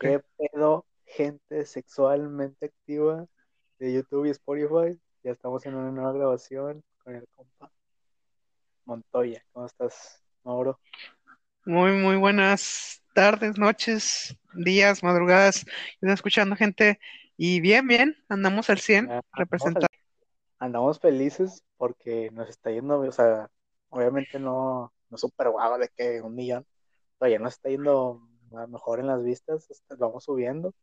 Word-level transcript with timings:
¿Qué 0.00 0.20
pedo, 0.36 0.84
gente 1.04 1.64
sexualmente 1.66 2.66
activa 2.66 3.26
de 3.78 3.94
YouTube 3.94 4.26
y 4.26 4.30
Spotify? 4.30 4.98
Ya 5.22 5.32
estamos 5.32 5.64
en 5.66 5.74
una 5.74 5.90
nueva 5.90 6.12
grabación 6.12 6.82
con 7.02 7.14
el 7.14 7.26
compa 7.34 7.70
Montoya. 8.84 9.44
¿Cómo 9.52 9.66
estás, 9.66 10.22
Mauro? 10.44 10.78
Muy, 11.64 11.92
muy 11.92 12.16
buenas 12.16 13.02
tardes, 13.14 13.58
noches, 13.58 14.36
días, 14.54 15.02
madrugadas. 15.02 15.64
Están 15.94 16.10
escuchando 16.10 16.56
gente. 16.56 17.00
Y 17.36 17.60
bien, 17.60 17.86
bien, 17.86 18.16
andamos 18.28 18.70
al 18.70 18.78
100 18.78 19.06
Ya, 19.06 19.12
andamos, 19.14 19.24
representando. 19.32 19.86
al- 19.90 20.66
andamos 20.66 21.00
felices 21.00 21.62
porque 21.76 22.30
nos 22.32 22.48
está 22.48 22.70
yendo, 22.70 23.00
o 23.00 23.12
sea, 23.12 23.50
obviamente 23.90 24.38
no, 24.38 24.92
no 25.10 25.18
súper 25.18 25.50
guau 25.50 25.78
de 25.78 25.88
que 25.94 26.22
un 26.22 26.34
millón, 26.34 26.66
ya 27.20 27.38
nos 27.38 27.54
está 27.54 27.68
yendo 27.68 28.22
a 28.58 28.66
mejor 28.66 29.00
en 29.00 29.06
las 29.08 29.22
vistas, 29.22 29.70
este, 29.70 29.94
vamos 29.96 30.24
subiendo. 30.24 30.74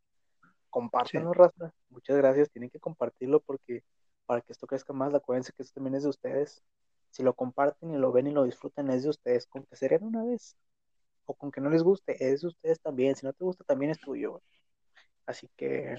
Compártanlo, 0.70 1.32
raza. 1.32 1.72
Muchas 1.90 2.16
gracias. 2.16 2.50
Tienen 2.50 2.70
que 2.70 2.80
compartirlo 2.80 3.40
porque 3.40 3.84
para 4.26 4.40
que 4.40 4.52
esto 4.52 4.66
crezca 4.66 4.92
más, 4.92 5.14
acuérdense 5.14 5.52
que 5.52 5.62
esto 5.62 5.74
también 5.74 5.94
es 5.96 6.02
de 6.04 6.08
ustedes. 6.10 6.62
Si 7.10 7.22
lo 7.22 7.34
comparten 7.34 7.92
y 7.92 7.98
lo 7.98 8.12
ven 8.12 8.26
y 8.26 8.32
lo 8.32 8.44
disfrutan, 8.44 8.90
es 8.90 9.04
de 9.04 9.10
ustedes. 9.10 9.46
Con 9.46 9.64
que 9.64 9.76
se 9.76 9.88
rían 9.88 10.04
una 10.04 10.24
vez 10.24 10.56
o 11.26 11.34
con 11.34 11.50
que 11.50 11.60
no 11.60 11.70
les 11.70 11.82
guste, 11.82 12.16
es 12.32 12.42
de 12.42 12.48
ustedes 12.48 12.80
también. 12.80 13.16
Si 13.16 13.26
no 13.26 13.32
te 13.32 13.44
gusta, 13.44 13.64
también 13.64 13.90
es 13.92 14.00
tuyo. 14.00 14.32
güey. 14.32 14.42
Así 15.26 15.48
que 15.56 15.96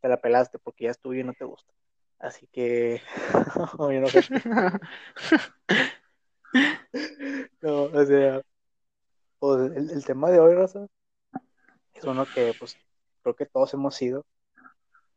te 0.00 0.08
la 0.08 0.20
pelaste 0.20 0.58
porque 0.58 0.84
ya 0.84 0.90
es 0.90 0.98
tuyo 0.98 1.20
y 1.20 1.24
no 1.24 1.32
te 1.34 1.44
gusta. 1.44 1.72
Así 2.18 2.46
que, 2.48 3.00
no, 7.62 7.82
o 7.84 8.06
sea, 8.06 8.42
pues 9.38 9.72
el, 9.72 9.90
el 9.90 10.04
tema 10.04 10.30
de 10.30 10.40
hoy, 10.40 10.54
raza, 10.54 10.86
es 11.96 12.04
uno 12.04 12.26
que, 12.26 12.52
pues, 12.54 12.76
creo 13.22 13.34
que 13.36 13.46
todos 13.46 13.72
hemos 13.74 13.94
sido. 13.94 14.24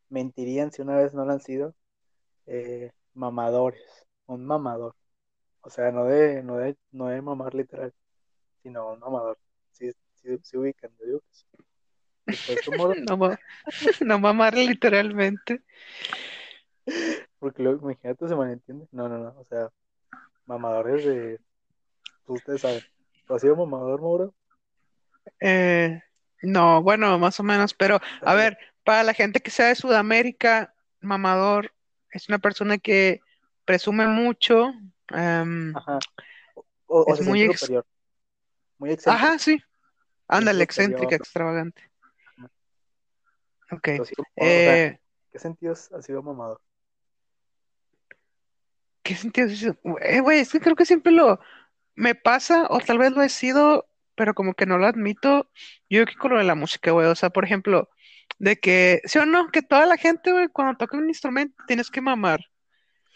Mentirían 0.10 0.72
si 0.72 0.82
una 0.82 0.96
vez 0.98 1.14
no 1.14 1.26
lo 1.26 1.32
han 1.34 1.42
sido. 1.42 1.76
eh, 2.48 2.92
mamadores, 3.14 4.08
un 4.28 4.46
mamador. 4.46 4.96
O 5.62 5.70
sea, 5.70 5.92
no 5.92 6.06
de, 6.06 6.42
no 6.42 6.58
de, 6.58 6.78
no 6.92 7.08
de 7.08 7.22
mamar 7.22 7.54
literal, 7.54 7.94
sino 8.64 8.94
un 8.94 9.00
mamador. 9.00 9.38
Sí, 9.72 9.92
sí, 10.16 10.38
sí 10.44 10.58
ubican, 10.58 10.92
yo 11.00 11.06
digo 11.06 11.20
que 11.20 11.28
sí. 11.32 11.46
Pues, 12.46 12.60
No, 13.08 13.18
ma- 13.18 13.40
no 14.06 14.20
mamar 14.20 14.56
literalmente. 14.56 15.62
porque 17.40 17.62
luego, 17.64 17.92
imagínate, 17.92 18.28
se 18.28 18.36
malentiende. 18.36 18.88
No, 18.92 19.08
no, 19.10 19.18
no, 19.20 19.40
o 19.40 19.44
sea, 19.46 19.70
mamadores 20.46 21.04
de, 21.06 21.40
pues, 22.26 22.38
ustedes 22.40 22.62
saben. 22.62 22.84
¿Tú 23.28 23.36
has 23.36 23.42
sido 23.42 23.56
mamador, 23.56 24.02
Mauro? 24.02 24.34
Eh, 25.40 26.02
no, 26.42 26.82
bueno, 26.82 27.18
más 27.20 27.40
o 27.40 27.44
menos, 27.44 27.74
pero 27.74 28.00
a 28.22 28.34
ver, 28.36 28.58
para 28.84 29.04
la 29.04 29.14
gente 29.14 29.40
que 29.42 29.52
sea 29.52 29.68
de 29.68 29.76
Sudamérica, 29.76 30.74
mamador 31.02 31.74
es 32.12 32.28
una 32.30 32.40
persona 32.40 32.78
que 32.78 33.22
presume 33.66 34.08
mucho. 34.08 34.72
em, 35.10 35.76
Ajá. 35.76 36.00
O, 36.88 37.14
Es 37.14 37.26
muy 37.26 37.42
ex- 37.42 37.60
superior. 37.60 37.86
Muy 38.80 38.92
excéntrico. 38.92 39.28
Ajá, 39.28 39.40
sí. 39.40 39.62
Ándale, 40.28 40.64
excéntrica, 40.64 41.16
extravagante. 41.16 41.90
Ajá. 42.38 42.50
Ok. 43.72 43.88
Eh, 44.38 45.00
¿qué 45.32 45.40
sentidos 45.40 45.92
has 45.92 46.06
sido 46.06 46.24
mamador? 46.24 46.62
¿qué 49.04 49.16
sentido 49.16 49.48
es 49.48 49.54
eso? 49.64 49.76
Eh, 50.02 50.20
güey, 50.20 50.40
es 50.40 50.52
que 50.52 50.60
creo 50.60 50.76
que 50.76 50.86
siempre 50.86 51.12
lo 51.12 51.40
me 51.96 52.14
pasa, 52.16 52.68
o 52.70 52.80
tal 52.80 52.98
vez 53.00 53.12
lo 53.12 53.24
he 53.24 53.30
sido, 53.30 53.89
pero 54.20 54.34
como 54.34 54.54
que 54.54 54.66
no 54.66 54.78
lo 54.78 54.86
admito. 54.86 55.50
Yo 55.90 56.04
creo 56.04 56.06
que 56.08 56.16
con 56.16 56.32
lo 56.34 56.40
de 56.40 56.44
la 56.44 56.54
música, 56.54 56.92
güey. 56.92 57.08
O 57.08 57.16
sea, 57.16 57.30
por 57.30 57.46
ejemplo, 57.46 57.88
de 58.38 58.60
que, 58.60 59.02
¿sí 59.06 59.18
o 59.18 59.26
no? 59.26 59.50
Que 59.50 59.62
toda 59.62 59.86
la 59.86 59.96
gente, 59.96 60.34
güey, 60.34 60.50
cuando 60.50 60.76
toca 60.76 60.98
un 60.98 61.08
instrumento 61.08 61.56
tienes 61.68 61.90
que 61.90 62.02
mamar. 62.02 62.42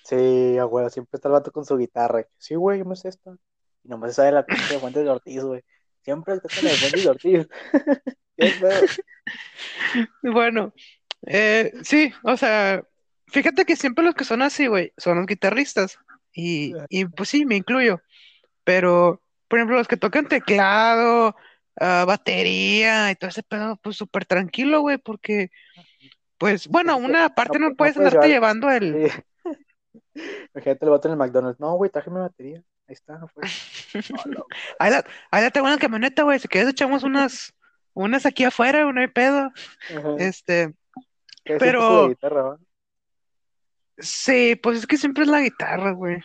Sí, 0.05 0.57
abuelo, 0.57 0.89
siempre 0.89 1.17
está 1.17 1.27
el 1.27 1.33
vato 1.33 1.51
con 1.51 1.65
su 1.65 1.75
guitarra. 1.75 2.25
Sí, 2.37 2.55
güey, 2.55 2.79
yo 2.79 2.85
me 2.85 2.95
sé 2.95 3.09
esta. 3.09 3.35
Y 3.83 3.89
nomás 3.89 4.11
se 4.11 4.15
sabe 4.15 4.31
la 4.31 4.45
pinche 4.45 4.75
de 4.75 4.79
Fuentes 4.79 5.03
de 5.03 5.09
Ortiz, 5.09 5.43
güey. 5.43 5.61
Siempre 6.03 6.39
tocan 6.39 6.63
la 6.63 6.69
de 6.69 6.77
Fuentes 6.77 7.03
de 7.03 7.09
Ortiz. 7.09 7.47
Bueno, 10.23 10.73
eh, 11.27 11.71
sí, 11.83 12.13
o 12.23 12.35
sea, 12.35 12.83
fíjate 13.27 13.65
que 13.65 13.75
siempre 13.75 14.03
los 14.05 14.15
que 14.15 14.23
son 14.23 14.41
así, 14.41 14.67
güey, 14.67 14.93
son 14.97 15.17
los 15.17 15.25
guitarristas. 15.25 15.99
Y, 16.33 16.73
y 16.87 17.05
pues 17.05 17.27
sí, 17.27 17.45
me 17.45 17.57
incluyo. 17.57 18.01
Pero, 18.63 19.22
por 19.53 19.59
ejemplo, 19.59 19.77
los 19.77 19.87
que 19.87 19.97
tocan 19.97 20.27
teclado, 20.27 21.35
ah, 21.79 22.05
batería 22.07 23.11
y 23.11 23.15
todo 23.15 23.29
ese 23.29 23.43
pedo, 23.43 23.75
pues 23.83 23.95
súper 23.95 24.25
tranquilo, 24.25 24.81
güey, 24.81 24.97
porque, 24.97 25.51
pues, 26.39 26.67
bueno, 26.67 26.97
una 26.97 27.29
parte 27.35 27.59
no 27.59 27.65
no, 27.65 27.67
pu- 27.67 27.69
no 27.73 27.77
puedes 27.77 27.97
andarte 27.97 28.17
llevar- 28.17 28.29
llevando 28.29 28.71
el... 28.71 29.11
Sí. 29.11 29.21
Imagínate 30.55 30.85
el 30.85 30.89
vato 30.89 31.07
en 31.07 31.11
el 31.11 31.17
McDonald's. 31.19 31.59
No, 31.59 31.75
güey, 31.75 31.91
traje 31.91 32.09
mi 32.09 32.17
batería. 32.19 32.63
Ahí 32.87 32.93
está, 32.93 33.13
afuera. 33.21 33.47
Hola, 34.25 34.43
Ahí 34.79 34.89
la, 34.91 35.05
ahí 35.29 35.43
la 35.43 35.51
tengo 35.51 35.67
en 35.67 35.73
la 35.73 35.79
camioneta, 35.79 36.23
güey, 36.23 36.39
si 36.39 36.47
quieres 36.47 36.71
echamos 36.71 37.03
unas, 37.03 37.53
unas 37.93 38.25
aquí 38.25 38.45
afuera, 38.45 38.91
no 38.91 38.99
hay 39.01 39.07
pedo. 39.07 39.51
Ajá. 39.95 40.15
Este, 40.17 40.73
pero- 41.43 42.07
guitarra, 42.09 42.57
sí, 43.99 44.55
pues 44.55 44.79
es 44.79 44.87
que 44.87 44.97
siempre 44.97 45.25
es 45.25 45.29
la 45.29 45.41
guitarra, 45.41 45.91
güey. 45.91 46.17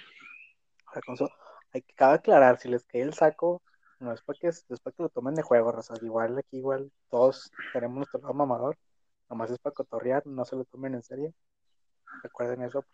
Hay 1.72 1.82
que 1.82 1.94
cabe 1.94 2.14
aclarar, 2.14 2.58
si 2.58 2.68
les 2.68 2.84
cae 2.84 3.02
el 3.02 3.14
saco, 3.14 3.62
no 4.00 4.12
es 4.12 4.22
para 4.22 4.38
que, 4.38 4.48
es 4.48 4.64
para 4.82 4.94
que 4.94 5.02
lo 5.02 5.08
tomen 5.08 5.34
de 5.34 5.42
juego, 5.42 5.72
raza. 5.72 5.94
Igual 6.02 6.38
aquí, 6.38 6.58
igual, 6.58 6.90
todos 7.10 7.50
tenemos 7.72 7.96
nuestro 7.96 8.20
lado 8.20 8.34
mamador. 8.34 8.76
Nomás 9.28 9.50
es 9.50 9.58
para 9.58 9.74
cotorrear, 9.74 10.26
no 10.26 10.44
se 10.44 10.56
lo 10.56 10.64
tomen 10.64 10.94
en 10.94 11.02
serio. 11.02 11.34
Recuerden 12.22 12.62
eso. 12.62 12.84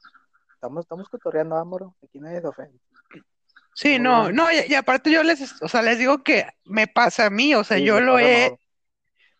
Estamos, 0.55 0.85
estamos 0.85 1.09
cotorreando, 1.09 1.57
amor. 1.57 1.93
Aquí 2.03 2.19
nadie 2.19 2.41
se 2.41 2.49
ofende. 2.49 2.79
Sí, 3.75 3.99
no, 3.99 4.31
no, 4.31 4.51
y, 4.53 4.73
y 4.73 4.75
aparte 4.75 5.11
yo 5.11 5.23
les, 5.25 5.61
o 5.61 5.69
sea, 5.69 5.83
les 5.83 5.99
digo 5.99 6.23
que 6.23 6.47
me 6.65 6.87
pasa 6.87 7.27
a 7.27 7.31
mí, 7.31 7.55
o 7.57 7.65
sea, 7.65 7.77
Sí, 7.77 7.85
yo 7.85 8.01
lo 8.01 8.21
he, 8.21 8.57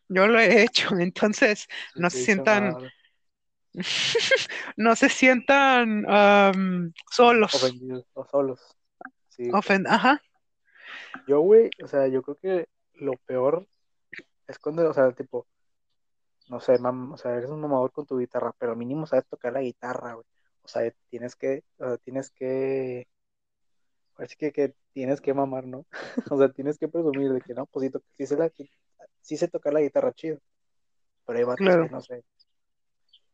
yo 0.09 0.27
lo 0.27 0.41
he 0.41 0.63
hecho, 0.63 0.89
entonces 0.99 1.69
no 1.95 2.11
se 2.11 2.19
sientan, 2.19 2.77
no 4.77 4.97
se 4.97 5.09
sientan 5.09 6.05
am, 6.09 6.93
solos, 7.11 7.55
Ofendidos 7.55 8.07
o 8.15 8.27
solos. 8.27 8.61
Sí, 9.37 9.51
ofen- 9.53 9.87
ajá, 9.89 10.21
Yo, 11.27 11.41
güey, 11.41 11.71
o 11.83 11.87
sea, 11.89 12.07
yo 12.09 12.23
creo 12.23 12.37
que 12.37 12.69
lo 12.95 13.17
peor 13.27 13.67
es 14.49 14.59
cuando, 14.59 14.89
o 14.91 14.95
sea, 14.95 15.13
tipo, 15.13 15.47
no 16.49 16.61
sé, 16.61 16.79
mam, 16.79 17.13
o 17.13 17.17
sea, 17.17 17.35
eres 17.37 17.51
un 17.51 17.61
mamador 17.61 17.93
con 17.93 18.07
tu 18.07 18.19
guitarra, 18.19 18.53
pero 18.59 18.77
mínimo 18.77 19.07
sabes 19.07 19.27
tocar 19.27 19.53
la 19.53 19.61
guitarra, 19.63 20.15
güey. 20.15 20.27
O 20.63 20.69
sea, 20.69 20.91
tienes 21.11 21.37
que, 21.37 21.65
o 21.79 21.87
sea, 21.89 21.97
tienes 21.99 22.31
que, 22.31 23.07
parece 24.17 24.37
que, 24.37 24.53
que 24.53 24.75
tienes 24.93 25.21
que 25.21 25.35
mamar, 25.35 25.67
¿no? 25.67 25.87
O 26.35 26.39
sea, 26.39 26.49
tienes 26.53 26.79
que 26.79 26.89
presumir 26.89 27.33
de 27.33 27.41
que 27.41 27.55
no, 27.55 27.67
pues 27.67 27.91
sí, 27.91 27.99
sí 28.17 28.27
sé, 28.27 28.37
la, 28.37 28.51
sí 29.21 29.37
sé 29.37 29.49
tocar 29.49 29.73
la 29.73 29.81
guitarra 29.81 30.13
chido, 30.13 30.39
pero 31.27 31.39
hay 31.39 31.45
vatos 31.45 31.65
Claro. 31.65 31.85
que 31.85 31.91
no 31.91 32.01
sé, 32.03 32.25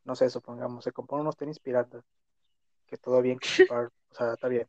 no 0.05 0.15
sé, 0.17 0.31
supongamos, 0.31 0.85
se 0.85 0.93
compran 0.93 1.21
unos 1.23 1.37
tenis 1.37 1.59
piratas, 1.59 2.05
que 2.89 2.99
todo 2.99 3.23
bien, 3.23 3.39
o 3.71 4.15
sea, 4.15 4.35
está 4.35 4.49
bien. 4.49 4.69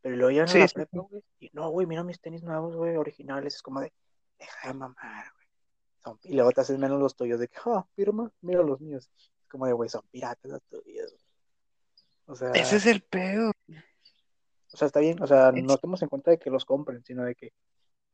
Pero 0.00 0.16
luego 0.16 0.30
llegan 0.30 0.48
a 0.48 0.52
Sí, 0.52 0.58
la 0.60 0.68
sí, 0.68 0.74
prepa, 0.74 0.98
güey, 1.00 1.22
y 1.40 1.50
no, 1.52 1.70
güey, 1.70 1.86
mira 1.86 2.04
mis 2.04 2.20
tenis 2.20 2.42
nuevos, 2.42 2.76
güey, 2.76 2.96
originales, 2.96 3.56
es 3.56 3.62
como 3.62 3.80
de, 3.80 3.92
deja 4.38 4.68
de 4.68 4.74
mamar, 4.74 5.32
güey. 5.34 5.46
Son- 6.04 6.18
y 6.22 6.34
luego 6.34 6.52
te 6.52 6.60
haces 6.60 6.78
menos 6.78 7.00
los 7.00 7.16
tuyos, 7.16 7.40
de 7.40 7.48
que, 7.48 7.58
ah, 7.66 7.84
firma, 7.96 8.30
mira 8.40 8.62
los 8.62 8.80
míos. 8.80 9.10
Es 9.16 9.48
como 9.48 9.66
de, 9.66 9.72
güey, 9.72 9.88
son 9.88 10.02
piratas 10.10 10.50
los 10.52 10.62
tuyos, 10.64 11.10
güey. 11.12 11.22
O 12.26 12.36
sea, 12.36 12.50
ese 12.52 12.76
es 12.76 12.86
el 12.86 13.00
pedo, 13.02 13.50
o 14.72 14.76
sea, 14.76 14.86
está 14.86 15.00
bien, 15.00 15.20
o 15.22 15.26
sea, 15.26 15.48
Es- 15.48 15.62
no 15.64 15.74
estamos 15.74 16.00
en 16.02 16.08
cuenta 16.08 16.30
de 16.30 16.38
que 16.38 16.50
los 16.50 16.64
compren, 16.64 17.02
sino 17.04 17.24
de 17.24 17.34
que 17.34 17.52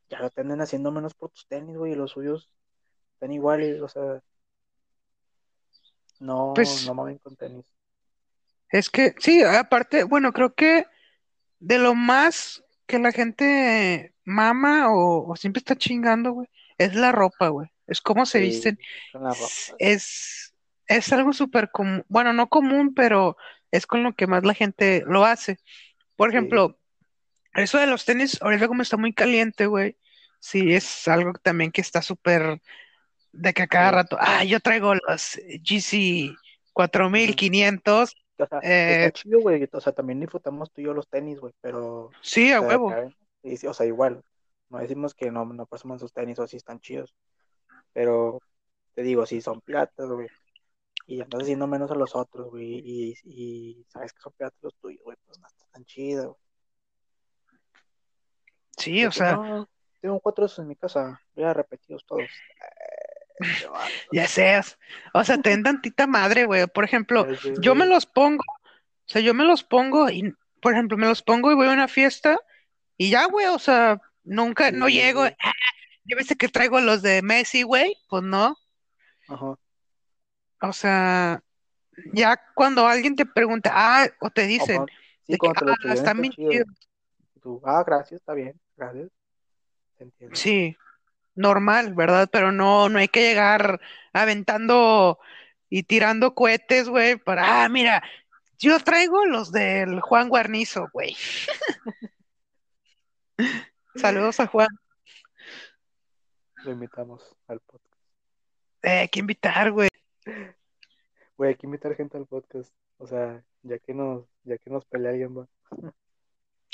ya 0.09 0.21
lo 0.21 0.31
te 0.31 0.41
anden 0.41 0.61
haciendo 0.61 0.91
menos 0.93 1.15
por 1.15 1.31
tus 1.31 1.47
tenis, 1.49 1.77
güey, 1.77 1.93
y 1.93 1.97
los 1.97 2.13
suyos 2.13 2.49
están 3.15 3.33
iguales, 3.33 3.83
o 3.83 3.89
sea, 3.89 4.23
no, 6.21 6.53
Pues- 6.55 6.87
no 6.87 6.95
mamen 6.95 7.19
con 7.19 7.37
tenis. 7.37 7.67
es 8.71 8.89
que, 8.91 9.15
sí, 9.19 9.43
aparte, 9.43 10.05
bueno, 10.05 10.33
creo 10.33 10.55
que 10.55 10.87
de 11.67 11.79
lo 11.79 11.95
más 11.95 12.63
que 12.87 12.99
la 12.99 13.13
gente 13.13 14.15
mama 14.25 14.93
o, 14.93 15.31
o 15.31 15.37
siempre 15.37 15.59
está 15.61 15.77
chingando, 15.77 16.33
güey, 16.33 16.49
es 16.79 16.95
la 16.95 17.13
ropa, 17.13 17.49
güey, 17.49 17.69
es 17.87 18.01
cómo 18.01 18.27
se 18.27 18.41
Sí, 18.41 18.45
visten. 18.47 18.79
con 19.13 19.25
la 19.25 19.31
ropa. 19.31 19.77
Es, 19.79 20.55
es 20.87 21.13
algo 21.13 21.33
súper 21.33 21.71
común, 21.71 22.05
bueno, 22.09 22.33
no 22.33 22.49
común, 22.49 22.95
pero 22.95 23.37
es 23.71 23.87
con 23.87 24.03
lo 24.03 24.15
que 24.15 24.27
más 24.27 24.45
la 24.45 24.55
gente 24.55 25.03
lo 25.07 25.25
hace. 25.25 25.59
Por 26.17 26.31
Sí. 26.31 26.37
ejemplo, 26.37 26.79
eso 27.55 27.79
de 27.79 27.87
los 27.87 28.05
tenis, 28.05 28.41
ahorita 28.43 28.69
como 28.69 28.83
está 28.83 28.97
muy 28.97 29.13
caliente, 29.15 29.67
güey, 29.67 29.97
sí, 30.41 30.75
es 30.75 31.09
algo 31.09 31.33
también 31.43 31.73
que 31.73 31.81
está 31.81 32.03
súper 32.03 32.61
de 33.33 33.53
que 33.53 33.63
a 33.63 33.67
cada 33.69 33.91
rato, 33.91 34.17
ah, 34.21 34.45
yo 34.45 34.61
traigo 34.61 34.95
los 34.95 35.41
GC 35.63 36.37
4500, 36.73 38.17
O 38.39 38.47
sea, 38.47 38.59
eh, 38.63 39.05
está 39.05 39.13
chido, 39.13 39.41
güey. 39.41 39.69
O 39.73 39.81
sea, 39.81 39.93
también 39.93 40.21
disfrutamos 40.21 40.71
tú 40.73 40.81
y 40.81 40.85
yo 40.85 40.95
los 40.95 41.09
tenis, 41.09 41.39
güey, 41.41 41.53
pero, 41.61 42.11
sí, 42.21 42.53
a 42.53 42.61
o 42.61 42.61
sea, 42.61 42.69
huevo, 42.69 43.13
y 43.43 43.57
sí, 43.57 43.67
o 43.67 43.75
sea, 43.75 43.87
igual. 43.87 44.23
No 44.71 44.79
decimos 44.79 45.15
que 45.15 45.31
no, 45.31 45.45
no 45.45 45.67
presuman 45.67 45.99
sus 45.99 46.13
tenis 46.13 46.39
o 46.39 46.47
si 46.49 46.57
están 46.57 46.81
chidos, 46.81 47.15
pero 47.93 48.41
te 48.95 49.03
digo, 49.03 49.25
si 49.27 49.41
son 49.41 49.61
piratas, 49.61 50.09
güey, 50.09 50.29
y 51.07 51.21
andas 51.21 51.43
haciendo 51.43 51.67
menos 51.67 51.91
a 51.91 51.95
los 51.95 52.17
otros, 52.17 52.51
güey, 52.51 52.81
y, 52.85 53.15
y 53.25 53.85
sabes 53.89 54.13
que 54.13 54.21
son 54.21 54.33
piratas 54.33 54.59
los 54.63 54.75
tuyos, 54.77 55.03
güey, 55.05 55.17
pues 55.27 55.39
no 55.39 55.47
está 55.47 55.67
tan 55.67 55.85
chido, 55.85 56.31
güey. 56.31 56.41
Sí, 58.77 59.05
o 59.05 59.13
sea, 59.13 59.37
"No, 59.37 59.69
tengo 60.01 60.19
cuatro 60.21 60.43
de 60.43 60.47
esos 60.47 60.59
en 60.61 60.69
mi 60.69 60.77
casa, 60.77 61.21
voy 61.35 61.45
a 61.45 61.55
repetirlos 61.55 62.05
todos. 62.05 62.29
Ya 64.13 64.29
seas. 64.29 64.79
O 65.13 65.25
sea, 65.25 65.39
ten 65.39 65.63
tantita 65.63 66.07
madre, 66.07 66.45
güey. 66.45 66.67
Por 66.67 66.85
ejemplo, 66.85 67.27
yo 67.61 67.75
me 67.75 67.87
los 67.87 68.07
pongo, 68.07 68.45
o 68.47 69.07
sea, 69.07 69.21
yo 69.21 69.35
me 69.35 69.45
los 69.45 69.65
pongo 69.65 70.09
y, 70.09 70.35
por 70.61 70.73
ejemplo, 70.73 70.97
me 70.97 71.07
los 71.07 71.23
pongo 71.23 71.51
y 71.51 71.55
voy 71.55 71.67
a 71.67 71.73
una 71.73 71.89
fiesta 71.89 72.39
y 72.97 73.11
ya, 73.11 73.27
güey, 73.27 73.47
o 73.47 73.59
sea, 73.59 74.01
nunca, 74.23 74.71
no 74.71 74.89
llego. 74.89 75.25
Ah, 75.25 75.53
ya 76.05 76.17
viste 76.17 76.37
que 76.37 76.49
traigo 76.49 76.81
los 76.81 77.03
de 77.03 77.23
Messi, 77.23 77.63
güey. 77.63 77.97
Pues 78.09 78.23
no. 78.23 78.57
Ajá. 79.29 79.57
O 80.61 80.73
sea, 80.73 81.43
ya 82.13 82.41
cuando 82.55 82.87
alguien 82.87 83.17
te 83.17 83.27
pregunta, 83.27 83.71
ah, 83.73 84.09
o 84.21 84.31
te 84.31 84.47
dicen 84.47 84.85
de 85.27 85.39
que, 85.39 85.47
ah, 85.47 85.53
están 85.55 85.93
está 85.93 86.15
bien 86.15 86.33
chido. 86.33 86.65
tú, 87.43 87.61
ah, 87.65 87.83
gracias, 87.87 88.21
está 88.21 88.35
bien, 88.35 88.59
gracias. 88.77 89.11
Entiendo. 89.99 90.37
Sí, 90.37 90.77
normal, 91.35 91.95
¿verdad? 91.95 92.29
Pero 92.31 92.53
no, 92.53 92.89
no 92.89 92.99
hay 92.99 93.09
que 93.09 93.29
llegar 93.29 93.81
aventando 94.13 95.19
y 95.69 95.83
tirando 95.83 96.35
cohetes, 96.35 96.89
güey, 96.89 97.17
para, 97.17 97.65
ah, 97.65 97.69
mira, 97.69 98.03
yo 98.59 98.79
traigo 98.81 99.25
los 99.27 99.53
del 99.53 100.01
Juan 100.01 100.29
Guarnizo, 100.29 100.89
güey. 100.93 101.17
Saludos 103.97 104.41
a 104.41 104.47
Juan. 104.47 104.69
Lo 106.65 106.73
invitamos 106.73 107.37
al 107.47 107.61
podcast. 107.61 107.95
Eh, 108.83 109.01
hay 109.01 109.09
que 109.09 109.21
invitar, 109.21 109.71
güey. 109.71 109.89
Güey, 111.37 111.51
hay 111.51 111.57
que 111.57 111.67
invitar 111.67 111.95
gente 111.95 112.17
al 112.17 112.27
podcast. 112.27 112.73
O 112.99 113.07
sea, 113.07 113.43
ya 113.63 113.79
que 113.79 113.93
nos, 113.93 114.25
ya 114.45 114.57
que 114.59 114.71
nos 114.71 114.85
pelea 114.85 115.11
alguien, 115.11 115.37
va. 115.37 115.49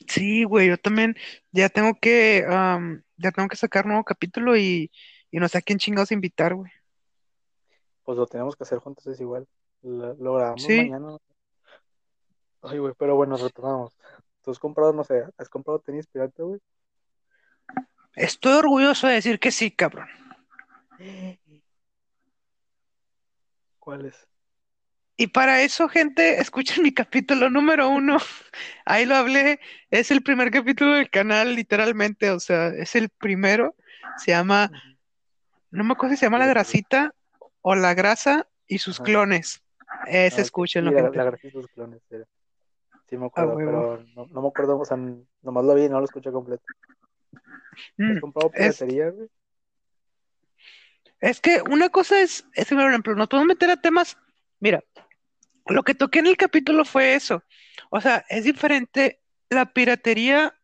Sí, 0.06 0.44
güey, 0.44 0.68
yo 0.68 0.78
también 0.78 1.16
ya 1.52 1.68
tengo 1.68 1.94
que, 2.00 2.44
ya 3.20 3.30
tengo 3.30 3.48
que 3.48 3.56
sacar 3.56 3.86
nuevo 3.86 4.04
capítulo 4.04 4.56
y, 4.56 4.90
y 5.30 5.38
no 5.38 5.48
sé 5.48 5.58
a 5.58 5.62
quién 5.62 5.78
chingados 5.78 6.12
invitar, 6.12 6.54
güey. 6.54 6.70
Pues 8.04 8.18
lo 8.18 8.26
tenemos 8.26 8.56
que 8.56 8.64
hacer 8.64 8.78
juntos, 8.78 9.06
es 9.06 9.20
igual. 9.20 9.46
Lo, 9.82 10.14
lo 10.14 10.34
grabamos 10.34 10.62
Sí, 10.62 10.76
mañana. 10.76 11.16
Ay, 12.62 12.78
güey, 12.78 12.94
pero 12.98 13.16
bueno, 13.16 13.36
retomamos. 13.36 13.96
¿Tú 14.42 14.50
has 14.50 14.58
comprado, 14.58 14.92
no 14.92 15.04
sé, 15.04 15.24
has 15.36 15.48
comprado 15.48 15.80
tenis 15.80 16.06
pirata, 16.06 16.42
güey? 16.42 16.60
estoy 18.16 18.52
orgulloso 18.52 19.06
de 19.06 19.14
decir 19.14 19.38
que 19.38 19.50
sí, 19.50 19.70
cabrón. 19.70 20.08
¿Cuáles? 23.78 24.29
Y 25.20 25.26
para 25.26 25.60
eso, 25.60 25.86
gente, 25.86 26.40
escuchen 26.40 26.82
mi 26.82 26.94
capítulo 26.94 27.50
número 27.50 27.90
uno. 27.90 28.16
Ahí 28.86 29.04
lo 29.04 29.16
hablé. 29.16 29.60
Es 29.90 30.10
el 30.10 30.22
primer 30.22 30.50
capítulo 30.50 30.94
del 30.94 31.10
canal, 31.10 31.54
literalmente. 31.54 32.30
O 32.30 32.40
sea, 32.40 32.68
es 32.68 32.96
el 32.96 33.10
primero. 33.10 33.76
Se 34.16 34.30
llama, 34.30 34.70
no 35.70 35.84
me 35.84 35.92
acuerdo 35.92 36.14
si 36.14 36.20
se 36.20 36.24
llama 36.26 36.38
La. 36.38 36.46
Grasita 36.46 37.14
o 37.60 37.74
La 37.74 37.92
Grasa 37.92 38.48
y 38.66 38.78
sus 38.78 38.98
clones. 38.98 39.62
Ah, 39.88 40.04
Ese, 40.08 40.36
ok. 40.36 40.46
escúchenlo, 40.46 40.90
Sí, 40.90 40.96
la, 40.96 41.02
gente. 41.02 41.18
la 41.18 41.24
gracia 41.24 41.50
de 41.50 41.52
sus 41.52 41.70
clones, 41.70 42.00
era. 42.08 42.24
Sí 43.10 43.16
me 43.18 43.26
A 43.26 43.28
acuerdo, 43.28 43.56
huevo. 43.56 43.70
pero 43.96 44.04
no, 44.16 44.26
no 44.26 44.40
me 44.42 44.48
acuerdo, 44.48 44.78
o 44.78 44.84
sea, 44.86 44.96
nomás 45.42 45.64
lo 45.66 45.74
vi 45.74 45.84
y 45.84 45.88
no 45.90 45.98
lo 45.98 46.06
escuché 46.06 46.32
completo. 46.32 46.64
¿Has 47.32 47.40
Mm, 47.98 48.20
comprado 48.20 48.50
Es, 48.54 48.78
piratería, 48.78 49.10
güey? 49.10 49.28
es 51.20 51.40
que 51.40 51.60
una 51.62 51.90
cosa 51.90 52.22
es, 52.22 52.46
es 52.54 52.68
por 52.68 52.80
ejemplo, 52.80 53.14
nos 53.14 53.28
podemos 53.28 53.48
meter 53.48 53.70
a 53.70 53.76
temas. 53.76 54.16
Mira, 54.60 54.82
lo 55.72 55.82
que 55.82 55.94
toqué 55.94 56.20
en 56.20 56.26
el 56.26 56.36
capítulo 56.36 56.84
fue 56.84 57.14
eso. 57.14 57.42
O 57.90 58.00
sea, 58.00 58.24
es 58.28 58.44
diferente 58.44 59.20
la 59.48 59.72
piratería 59.72 60.54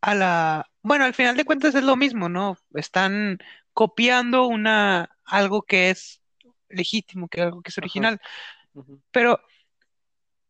a 0.00 0.14
la, 0.14 0.70
bueno, 0.82 1.04
al 1.04 1.14
final 1.14 1.36
de 1.36 1.44
cuentas 1.44 1.74
es 1.74 1.82
lo 1.82 1.96
mismo, 1.96 2.28
¿no? 2.28 2.58
Están 2.74 3.38
copiando 3.72 4.46
una, 4.46 5.16
algo 5.24 5.62
que 5.62 5.90
es 5.90 6.22
legítimo, 6.68 7.28
que 7.28 7.42
algo 7.42 7.62
que 7.62 7.70
es 7.70 7.78
Ajá. 7.78 7.84
original. 7.84 8.20
Pero 9.10 9.40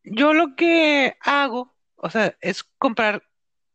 yo 0.04 0.34
lo 0.34 0.54
que 0.56 1.16
hago, 1.20 1.74
o 1.96 2.10
sea, 2.10 2.36
es 2.40 2.64
comprar 2.78 3.22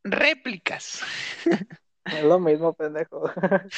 réplicas. 0.03 1.01
Es 2.03 2.23
lo 2.23 2.39
mismo, 2.39 2.73
pendejo. 2.73 3.23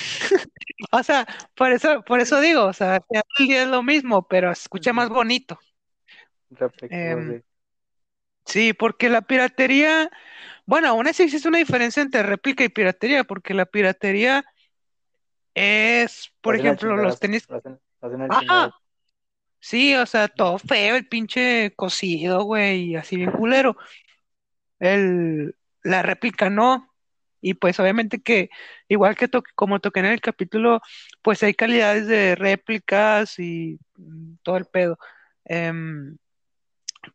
O 0.92 1.04
sea, 1.04 1.28
por 1.56 1.72
eso, 1.72 2.04
por 2.04 2.20
eso 2.20 2.40
digo, 2.40 2.66
o 2.66 2.74
sea, 2.74 2.96
al 2.96 3.04
final 3.08 3.24
del 3.38 3.48
día 3.48 3.64
es 3.64 3.68
lo 3.68 3.84
mismo, 3.84 4.28
pero 4.28 4.52
escucha 4.52 4.94
más 4.94 5.10
bonito. 5.10 5.60
Em, 6.90 7.42
sí, 8.46 8.74
porque 8.74 9.10
la 9.10 9.22
piratería, 9.22 10.10
bueno, 10.66 10.90
aún 10.90 11.08
así 11.08 11.24
existe 11.24 11.48
una 11.48 11.60
diferencia 11.60 12.02
entre 12.04 12.24
réplica 12.24 12.64
y 12.64 12.70
piratería, 12.70 13.24
porque 13.24 13.54
la 13.54 13.66
piratería 13.66 14.46
es, 15.54 16.32
por 16.42 16.56
hacen 16.56 16.66
ejemplo, 16.66 16.98
los 16.98 17.20
tenis. 17.20 17.48
Hacen, 17.50 17.80
hacen 18.02 18.22
Ajá. 18.22 18.72
Sí, 19.60 19.96
o 19.96 20.06
sea, 20.06 20.28
todo 20.28 20.60
feo, 20.60 20.96
el 20.98 21.08
pinche 21.08 21.74
cocido, 21.76 22.44
güey, 22.44 22.92
y 22.92 22.96
así 22.96 23.16
bien 23.18 23.32
culero. 23.32 23.78
El, 24.80 25.56
la 25.84 26.02
réplica 26.02 26.50
no. 26.50 26.90
Y 27.42 27.56
pues 27.56 27.80
obviamente 27.80 28.22
que, 28.22 28.50
igual 28.88 29.16
que 29.16 29.28
to- 29.28 29.44
como 29.56 29.80
toqué 29.80 30.00
en 30.00 30.06
el 30.08 30.22
capítulo, 30.22 30.82
pues 31.22 31.44
hay 31.44 31.54
calidades 31.54 32.08
de 32.08 32.36
réplicas 32.36 33.38
y 33.40 33.80
mm, 33.98 34.36
todo 34.44 34.58
el 34.58 34.66
pedo. 34.66 34.98
Em, 35.46 36.18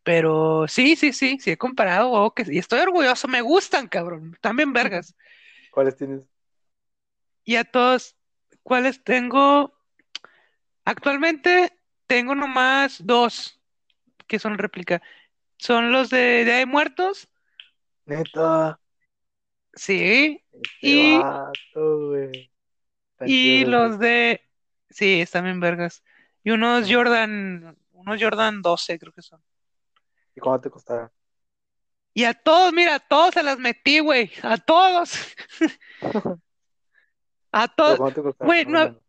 pero 0.02 0.66
sí, 0.68 0.96
sí, 0.96 1.12
sí, 1.12 1.38
sí 1.40 1.50
he 1.50 1.56
comparado, 1.56 2.10
oh, 2.10 2.34
que, 2.34 2.44
y 2.48 2.58
estoy 2.58 2.80
orgulloso, 2.80 3.28
me 3.28 3.40
gustan, 3.40 3.88
cabrón, 3.88 4.36
también 4.40 4.72
vergas. 4.72 5.14
¿Cuáles 5.70 5.96
tienes? 5.96 6.22
Y 7.44 7.56
a 7.56 7.64
todos, 7.64 8.16
¿cuáles 8.62 9.02
tengo? 9.02 9.72
Actualmente 10.84 11.72
tengo 12.06 12.34
nomás 12.34 13.04
dos 13.04 13.60
que 14.26 14.38
son 14.38 14.58
réplica. 14.58 15.02
Son 15.56 15.90
los 15.92 16.10
de 16.10 16.44
Día 16.44 16.56
de 16.56 16.66
Muertos, 16.66 17.28
Neta, 18.06 18.80
sí, 19.74 20.42
este 20.52 20.88
y, 20.88 21.18
vato, 21.18 22.12
y 23.26 23.64
los 23.66 23.98
de, 23.98 24.40
sí, 24.88 25.20
están 25.20 25.44
bien 25.44 25.60
vergas. 25.60 26.02
Y 26.42 26.50
unos. 26.52 26.90
Jordan, 26.90 27.76
unos 27.92 28.22
Jordan 28.22 28.62
12 28.62 28.98
creo 28.98 29.12
que 29.12 29.20
son. 29.20 29.42
¿Y 30.38 30.40
cuánto 30.40 30.68
te 30.68 30.70
costaron? 30.70 31.10
Y 32.14 32.22
a 32.22 32.32
todos, 32.32 32.72
mira, 32.72 32.94
a 32.94 33.00
todos 33.00 33.34
se 33.34 33.42
las 33.42 33.58
metí, 33.58 33.98
güey, 33.98 34.30
a 34.44 34.56
todos, 34.56 35.18
a 37.50 37.66
¿Pero 37.66 37.96
todos. 37.98 38.14
Güey, 38.38 38.64
no, 38.66 39.00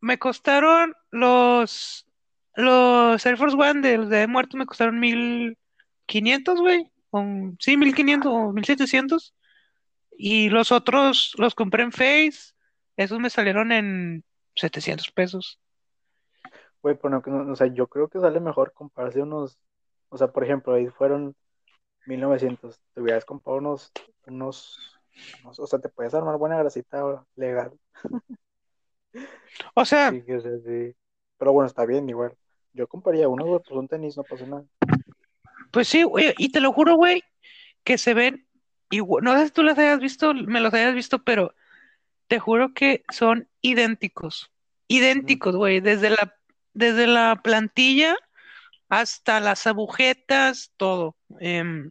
me 0.00 0.16
costaron 0.20 0.94
los, 1.10 2.06
los 2.54 3.26
Air 3.26 3.36
Force 3.36 3.56
One 3.56 3.80
de 3.80 3.98
los 3.98 4.08
de 4.08 4.28
Muertos 4.28 4.56
me 4.56 4.66
costaron 4.66 5.00
mil 5.00 5.58
quinientos, 6.06 6.60
güey, 6.60 6.88
o, 7.10 7.20
sí, 7.58 7.76
mil 7.76 7.92
quinientos 7.92 8.30
o 8.32 8.52
mil 8.52 8.64
setecientos. 8.64 9.34
Y 10.16 10.50
los 10.50 10.70
otros 10.70 11.32
los 11.36 11.56
compré 11.56 11.82
en 11.82 11.90
Face, 11.90 12.54
esos 12.96 13.18
me 13.18 13.28
salieron 13.28 13.72
en 13.72 14.24
700 14.54 15.10
pesos. 15.10 15.58
Güey, 16.80 16.94
pero 16.96 17.10
no, 17.10 17.22
que 17.22 17.30
no- 17.32 17.50
o 17.50 17.56
sea, 17.56 17.66
yo 17.66 17.88
creo 17.88 18.06
que 18.06 18.20
sale 18.20 18.38
mejor 18.38 18.72
comprarse 18.72 19.20
unos, 19.20 19.58
o 20.08 20.16
sea, 20.18 20.28
por 20.28 20.44
ejemplo, 20.44 20.74
ahí 20.74 20.88
fueron 20.88 21.34
1900, 22.06 22.80
te 22.94 23.00
hubieras 23.00 23.24
comprado 23.24 23.58
unos, 23.58 23.92
unos, 24.26 24.98
unos- 25.42 25.58
o 25.58 25.66
sea, 25.66 25.78
te 25.78 25.88
puedes 25.88 26.14
armar 26.14 26.36
buena 26.38 26.58
grasita 26.58 27.24
legal, 27.36 27.72
O 29.74 29.84
sea, 29.84 30.10
sí. 30.64 30.94
Pero 31.38 31.52
bueno, 31.52 31.66
está 31.66 31.84
bien, 31.86 32.08
igual. 32.08 32.34
Yo 32.72 32.86
compraría 32.88 33.28
uno, 33.28 33.44
güey, 33.46 33.60
pues 33.66 33.78
un 33.78 33.88
tenis, 33.88 34.16
no 34.16 34.24
pasa 34.24 34.46
nada. 34.46 34.64
pues 35.70 35.88
sí, 35.88 36.02
güey, 36.02 36.34
y 36.38 36.50
te 36.50 36.60
lo 36.60 36.72
juro, 36.72 36.96
güey, 36.96 37.22
que 37.84 37.98
se 37.98 38.14
ven 38.14 38.46
igual. 38.90 39.24
No 39.24 39.36
sé 39.38 39.46
si 39.46 39.52
tú 39.52 39.62
los 39.62 39.78
hayas 39.78 40.00
visto, 40.00 40.34
me 40.34 40.60
los 40.60 40.72
hayas 40.74 40.94
visto, 40.94 41.22
pero 41.22 41.54
te 42.26 42.38
juro 42.38 42.74
que 42.74 43.04
son 43.12 43.48
idénticos. 43.60 44.50
Idénticos, 44.88 45.54
güey, 45.56 45.80
desde 45.80 46.10
la, 46.10 46.34
desde 46.74 47.06
la 47.06 47.40
plantilla 47.42 48.16
hasta 48.88 49.40
las 49.40 49.66
agujetas, 49.66 50.72
todo. 50.76 51.16
Em, 51.40 51.90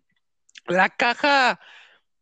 la 0.67 0.89
caja, 0.89 1.59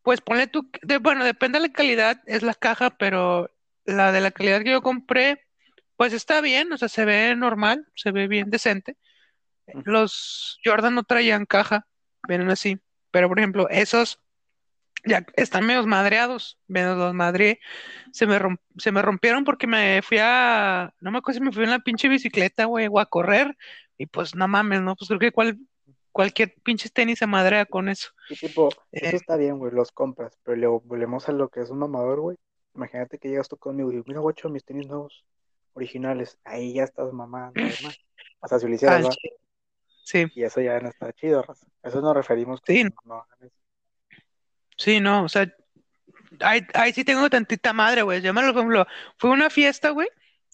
pues 0.03 0.21
ponle 0.21 0.47
tú, 0.47 0.69
de, 0.83 0.97
bueno, 0.97 1.23
depende 1.25 1.59
de 1.59 1.67
la 1.67 1.73
calidad, 1.73 2.21
es 2.25 2.43
la 2.43 2.53
caja, 2.53 2.91
pero 2.97 3.49
la 3.85 4.11
de 4.11 4.21
la 4.21 4.31
calidad 4.31 4.63
que 4.63 4.71
yo 4.71 4.81
compré, 4.81 5.45
pues 5.97 6.13
está 6.13 6.41
bien, 6.41 6.71
o 6.73 6.77
sea, 6.77 6.89
se 6.89 7.05
ve 7.05 7.35
normal, 7.35 7.87
se 7.95 8.11
ve 8.11 8.27
bien 8.27 8.49
decente. 8.49 8.97
Los 9.85 10.59
Jordan 10.63 10.95
no 10.95 11.03
traían 11.03 11.45
caja, 11.45 11.87
vienen 12.27 12.49
así, 12.51 12.79
pero 13.11 13.29
por 13.29 13.39
ejemplo, 13.39 13.69
esos 13.69 14.19
ya 15.05 15.25
están 15.35 15.65
medio 15.65 15.85
madreados, 15.87 16.59
medio 16.67 16.95
los 16.95 17.13
madre, 17.13 17.59
se 18.11 18.27
me, 18.27 18.39
romp- 18.39 18.59
se 18.77 18.91
me 18.91 19.01
rompieron 19.01 19.43
porque 19.43 19.67
me 19.67 20.01
fui 20.01 20.17
a, 20.21 20.93
no 21.01 21.11
me 21.11 21.19
acuerdo 21.19 21.39
si 21.39 21.45
me 21.45 21.51
fui 21.51 21.63
en 21.63 21.71
la 21.71 21.79
pinche 21.79 22.07
bicicleta, 22.09 22.65
güey, 22.65 22.87
o 22.91 22.99
a 22.99 23.05
correr, 23.07 23.55
y 23.97 24.07
pues 24.07 24.35
no 24.35 24.47
mames, 24.47 24.81
¿no? 24.81 24.95
Pues 24.95 25.07
creo 25.07 25.19
que 25.19 25.31
cual, 25.31 25.57
cualquier 26.11 26.53
pinche 26.63 26.89
tenis 26.89 27.19
se 27.19 27.27
madrea 27.27 27.65
con 27.65 27.89
eso. 27.89 28.09
Y 28.29 28.35
tipo, 28.35 28.69
Eh, 28.91 28.99
eso 29.03 29.17
está 29.17 29.37
bien, 29.37 29.57
güey, 29.57 29.71
los 29.71 29.91
compras, 29.91 30.37
pero 30.43 30.57
luego 30.57 30.81
volvemos 30.81 31.27
a 31.29 31.31
lo 31.31 31.49
que 31.49 31.61
es 31.61 31.69
un 31.69 31.79
mamador, 31.79 32.19
güey. 32.21 32.37
Imagínate 32.73 33.17
que 33.19 33.29
llegas 33.29 33.47
tú 33.47 33.57
conmigo 33.57 33.91
y 33.91 34.03
mira, 34.05 34.19
guacho, 34.19 34.49
mis 34.49 34.65
tenis 34.65 34.87
nuevos, 34.87 35.23
originales. 35.73 36.37
Ahí 36.43 36.73
ya 36.73 36.83
estás 36.83 37.11
mamando, 37.13 37.59
además. 37.61 37.97
O 38.41 38.47
sea, 38.47 38.59
si 38.59 38.67
lo 38.67 38.75
hicieras, 38.75 39.09
chile. 39.09 39.35
Sí, 40.03 40.25
Y 40.35 40.43
eso 40.43 40.61
ya 40.61 40.79
no 40.79 40.89
está 40.89 41.11
chido, 41.13 41.41
raza. 41.41 41.65
Eso 41.83 42.01
nos 42.01 42.15
referimos 42.15 42.61
con 42.61 42.75
sí, 42.75 42.83
no. 43.05 43.25
Sí, 44.77 44.99
no, 44.99 45.23
o 45.23 45.29
sea, 45.29 45.51
ahí, 46.41 46.61
ahí 46.73 46.93
sí 46.93 47.03
tengo 47.03 47.29
tantita 47.29 47.73
madre, 47.73 48.01
güey. 48.01 48.21
Yo 48.21 48.33
me 48.33 48.41
lo, 48.41 48.53
por 48.53 48.61
ejemplo, 48.61 48.87
fue 49.17 49.29
una 49.31 49.49
fiesta, 49.49 49.89
güey. 49.89 50.07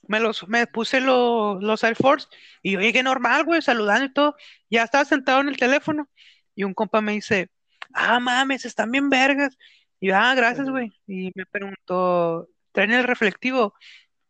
Me 0.08 0.20
los, 0.20 0.48
me 0.48 0.68
puse 0.68 1.00
los, 1.00 1.62
los 1.62 1.84
Air 1.84 1.96
Force 1.96 2.28
y 2.62 2.72
yo 2.72 2.82
llegué 2.82 3.04
normal, 3.04 3.44
güey, 3.46 3.62
saludando 3.62 4.06
y 4.06 4.14
todo. 4.14 4.36
Ya 4.70 4.84
estaba 4.84 5.06
sentado 5.06 5.42
en 5.42 5.50
el 5.50 5.58
teléfono 5.58 6.10
y 6.56 6.64
un 6.64 6.74
compa 6.74 7.02
me 7.02 7.14
dice, 7.14 7.50
ah, 7.94 8.20
mames, 8.20 8.66
están 8.66 8.92
bien 8.92 9.10
vergas. 9.10 9.58
Y 10.00 10.08
yo, 10.08 10.18
ah, 10.18 10.34
gracias, 10.36 10.70
güey. 10.70 10.92
Y 11.08 11.32
me 11.36 11.46
preguntó, 11.46 12.50
¿traen 12.72 12.92
el 12.92 13.04
reflectivo? 13.04 13.74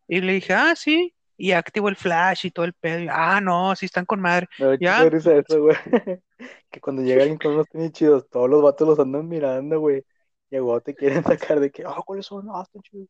Y 0.06 0.20
le 0.20 0.34
dije, 0.34 0.52
ah, 0.52 0.74
sí. 0.76 1.14
Y 1.38 1.52
activo 1.52 1.88
el 1.88 1.96
flash 1.96 2.46
y 2.46 2.50
todo 2.50 2.66
el 2.66 2.74
pedo. 2.74 3.00
Y, 3.00 3.08
ah, 3.10 3.40
no, 3.40 3.74
sí 3.74 3.86
están 3.86 4.04
con 4.04 4.20
madre. 4.20 4.48
Ya, 4.78 5.02
eso, 5.04 5.60
güey. 5.60 5.76
Que 6.70 6.80
cuando 6.80 7.02
llega 7.02 7.22
alguien 7.22 7.38
con 7.38 7.52
unos 7.54 7.68
tenis 7.68 7.92
chidos, 7.92 8.28
todos 8.30 8.48
los 8.50 8.62
vatos 8.62 8.88
los 8.88 8.98
andan 8.98 9.28
mirando, 9.28 9.80
güey. 9.80 10.04
Y 10.50 10.56
a 10.56 10.62
huevo 10.62 10.80
te 10.80 10.94
quieren 10.94 11.22
sacar 11.24 11.60
de 11.60 11.70
que, 11.70 11.84
ah, 11.86 11.96
¿cuáles 12.04 12.26
son? 12.26 12.48
Ah, 12.50 12.62
están 12.62 12.82
chidos. 12.82 13.08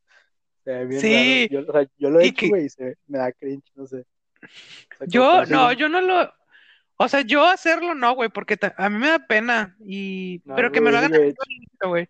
Se 0.63 0.71
ve 0.71 0.85
bien 0.85 1.01
sí. 1.01 1.47
Yo, 1.49 1.61
o 1.67 1.71
sea, 1.71 1.87
yo 1.97 2.09
lo 2.09 2.19
he 2.19 2.25
Y 2.25 2.27
hecho, 2.27 2.35
que 2.35 2.47
güey, 2.47 2.65
y 2.65 2.69
se, 2.69 2.97
me 3.07 3.17
da 3.19 3.31
cringe, 3.33 3.71
no 3.75 3.87
sé. 3.87 3.99
O 4.01 4.97
sea, 4.97 5.07
yo, 5.07 5.45
no 5.45 5.71
yo 5.73 5.89
no 5.89 6.01
lo, 6.01 6.33
o 6.97 7.07
sea, 7.07 7.21
yo 7.21 7.45
hacerlo 7.45 7.95
no, 7.95 8.13
güey, 8.15 8.29
porque 8.29 8.57
ta- 8.57 8.75
a 8.77 8.89
mí 8.89 8.97
me 8.97 9.09
da 9.09 9.19
pena. 9.27 9.75
Y, 9.85 10.41
no, 10.45 10.55
pero 10.55 10.71
que 10.71 10.81
me 10.81 10.91
lo 10.91 10.97
hagan 10.97 11.11
güey. 11.81 12.09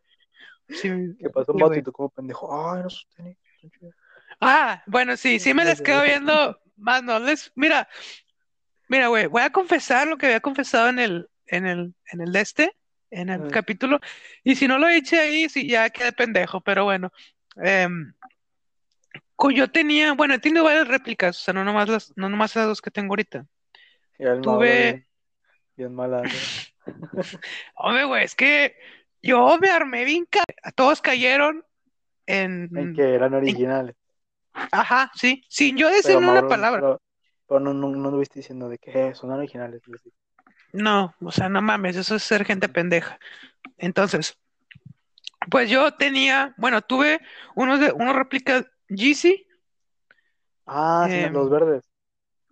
Sí, 0.70 0.90
Que 1.20 1.30
pasa 1.30 1.52
un 1.52 1.58
sí, 1.58 1.62
vato 1.62 1.70
güey. 1.70 1.80
y 1.80 1.84
tú 1.84 1.92
como 1.92 2.10
pendejo, 2.10 2.48
ay, 2.52 2.84
no 2.84 2.90
sus 2.90 3.08
tenis, 3.16 3.38
están 3.56 3.72
chidos. 3.72 3.96
Ah, 4.42 4.84
bueno, 4.88 5.16
sí, 5.18 5.40
sí 5.40 5.54
me 5.54 5.66
les 5.66 5.82
quedo 5.82 6.04
viendo, 6.04 6.60
más 6.78 7.04
no 7.04 7.20
les, 7.20 7.52
mira, 7.56 7.88
mira, 8.94 9.08
güey, 9.08 9.26
voy 9.26 9.42
a 9.42 9.50
confesar 9.50 10.08
lo 10.08 10.18
que 10.18 10.28
había 10.28 10.40
confesado 10.40 10.88
en 10.90 11.00
el, 11.00 11.28
en 11.48 11.66
el, 11.66 11.96
en 12.12 12.22
el 12.22 12.32
de 12.32 12.42
este, 12.42 12.76
en 13.10 13.30
el 13.30 13.50
capítulo, 13.52 14.00
y 14.44 14.56
si 14.56 14.68
no 14.68 14.78
lo 14.78 14.88
eché 14.88 15.20
ahí, 15.20 15.50
sí, 15.50 15.68
ya 15.68 15.90
quedé 15.90 16.12
pendejo, 16.14 16.62
pero 16.62 16.84
bueno, 16.86 17.12
co- 19.36 19.52
yo 19.52 19.70
tenía, 19.72 20.14
bueno, 20.14 20.36
he 20.36 20.40
tenido 20.40 20.64
varias 20.64 20.88
réplicas, 20.88 21.40
o 21.40 21.42
sea, 21.44 21.54
no 21.54 21.64
nomás 21.64 21.90
las, 21.90 22.14
no 22.16 22.30
nomás 22.30 22.56
las 22.56 22.68
dos 22.68 22.82
que 22.82 22.92
tengo 22.92 23.14
ahorita. 23.14 23.46
Y 24.20 24.24
el 24.24 24.42
Mauro 24.42 24.60
Tuve, 24.60 25.06
bien, 25.76 25.94
malandro. 25.96 26.32
hombre, 27.76 28.06
güey, 28.06 28.24
es 28.26 28.36
que 28.36 28.76
yo 29.22 29.58
me 29.60 29.70
armé 29.70 30.06
bien, 30.06 30.26
ca- 30.30 30.44
todos 30.76 31.02
cayeron 31.02 31.66
En 32.26 32.70
en, 32.76 32.96
que 32.96 33.14
eran 33.16 33.34
en- 33.34 33.40
originales. 33.40 33.96
ajá, 34.72 35.12
sí, 35.16 35.44
sin 35.50 35.78
yo 35.78 35.90
decirle 35.90 36.18
una 36.30 36.48
palabra. 36.48 36.82
pero, 36.82 37.02
pero 37.54 37.60
no, 37.60 37.74
no, 37.74 37.90
no 37.90 38.08
estuviste 38.10 38.40
diciendo 38.40 38.68
de 38.68 38.80
que 38.80 38.92
eh, 39.10 39.14
son 39.14 39.32
originales. 39.32 39.82
y. 39.88 40.12
No, 40.74 41.14
o 41.22 41.32
sea, 41.32 41.50
no 41.50 41.62
mames, 41.62 41.96
eso 41.96 42.16
es 42.16 42.24
ser 42.24 42.46
gente 42.46 42.68
pendeja. 42.68 43.20
Entonces, 43.78 44.40
pues 45.52 45.70
yo 45.70 45.94
tenía, 45.94 46.56
bueno, 46.58 46.82
tuve 46.82 47.20
unos 47.56 47.80
de 47.80 47.92
unos 47.92 48.16
réplicas 48.16 48.66
Yeezy, 48.90 49.46
Ah, 50.66 51.08
sí, 51.12 51.20
me- 51.20 51.30
los 51.30 51.50
verdes. 51.52 51.84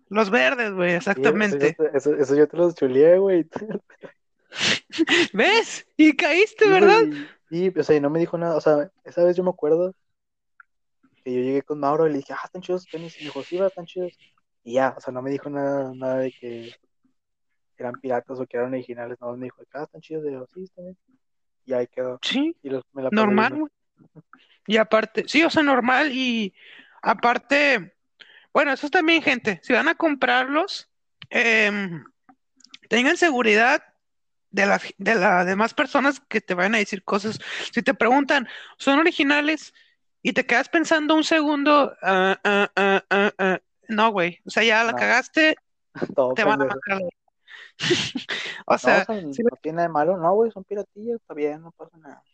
los 0.08 0.30
verdes, 0.30 0.72
güey, 0.72 0.90
Sí, 0.90 0.96
eso, 0.96 1.08
yo 1.08 1.10
exactamente. 1.10 1.72
te, 1.72 1.96
eso, 1.96 2.14
eso 2.14 2.36
yo 2.36 2.46
te 2.46 2.56
los 2.56 2.74
chuleé, 2.76 3.18
güey. 3.18 3.48
¿Ves? 5.32 5.84
Y 5.96 6.14
caíste, 6.14 6.68
¿verdad? 6.68 7.00
Sí, 7.50 7.72
o 7.76 7.82
sea, 7.82 7.96
y 7.96 8.00
no 8.00 8.08
me 8.10 8.20
dijo 8.20 8.38
nada. 8.38 8.56
O 8.56 8.60
sea, 8.60 8.88
esa 9.04 9.24
vez 9.24 9.36
yo 9.36 9.42
me 9.42 9.50
acuerdo 9.50 9.94
que 11.24 11.32
yo 11.32 11.40
llegué 11.40 11.62
con 11.62 11.78
Mauro 11.78 12.06
y 12.06 12.10
le 12.10 12.18
dije, 12.18 12.32
ah, 12.32 12.40
están 12.44 12.62
chidos 12.62 12.86
tenis. 12.86 13.16
Y 13.16 13.20
me 13.20 13.24
dijo, 13.26 13.42
sí, 13.42 13.56
va, 13.56 13.66
están 13.68 13.86
chidos. 13.86 14.12
Y 14.64 14.74
ya, 14.74 14.94
o 14.96 15.00
sea, 15.00 15.12
no 15.12 15.22
me 15.22 15.30
dijo 15.30 15.50
nada, 15.50 15.92
nada 15.94 16.18
de 16.18 16.32
que 16.32 16.74
eran 17.76 17.94
piratas 18.00 18.38
o 18.38 18.46
que 18.46 18.56
eran 18.56 18.72
originales. 18.72 19.18
No, 19.20 19.36
me 19.36 19.44
dijo, 19.44 19.62
ah, 19.74 19.82
están 19.82 20.00
chidos. 20.00 20.24
Yo, 20.30 20.46
sí, 20.54 20.70
bien. 20.76 20.96
Y 21.64 21.72
ahí 21.72 21.86
quedó. 21.86 22.18
Sí, 22.22 22.56
Y 22.62 22.70
los, 22.70 22.84
me 22.92 23.02
la 23.02 23.10
pasé 23.10 23.16
normal, 23.24 23.54
güey. 23.54 23.72
Y 24.66 24.76
aparte, 24.76 25.24
sí, 25.26 25.42
o 25.42 25.50
sea, 25.50 25.62
normal 25.62 26.12
y 26.12 26.54
aparte, 27.02 27.94
bueno, 28.52 28.72
eso 28.72 28.86
es 28.86 28.92
también, 28.92 29.22
gente, 29.22 29.60
si 29.62 29.72
van 29.72 29.88
a 29.88 29.96
comprarlos, 29.96 30.88
em, 31.30 32.04
tengan 32.88 33.16
seguridad 33.16 33.82
de 34.50 34.66
la, 34.66 34.80
de 34.98 35.14
las 35.14 35.46
demás 35.46 35.74
personas 35.74 36.20
que 36.20 36.40
te 36.40 36.54
vayan 36.54 36.76
a 36.76 36.78
decir 36.78 37.02
cosas. 37.02 37.40
Si 37.72 37.82
te 37.82 37.94
preguntan, 37.94 38.48
¿son 38.78 38.98
originales? 38.98 39.74
Y 40.22 40.32
te 40.32 40.46
quedas 40.46 40.68
pensando 40.68 41.16
un 41.16 41.24
segundo, 41.24 41.96
ah, 42.02 42.38
ah, 42.44 43.02
ah. 43.10 43.31
No, 43.92 44.10
güey, 44.12 44.40
o 44.46 44.50
sea, 44.50 44.62
ya 44.64 44.84
la 44.84 44.92
No, 44.92 44.98
cagaste, 44.98 45.56
todo 46.14 46.34
te 46.34 46.44
van 46.44 46.62
a 46.62 46.64
matar. 46.66 47.00
O 48.66 48.72
No, 48.74 48.78
sea, 48.78 49.02
o 49.02 49.04
sea, 49.04 49.20
sí, 49.32 49.42
no 49.42 49.56
tiene 49.62 49.82
de 49.82 49.88
malo. 49.88 50.16
No, 50.16 50.34
güey, 50.34 50.50
son 50.50 50.64
piratillas. 50.64 51.16
Está 51.20 51.34
bien, 51.34 51.62
no 51.62 51.72
pasa 51.72 51.96
nada. 51.98 52.16
No 52.16 52.24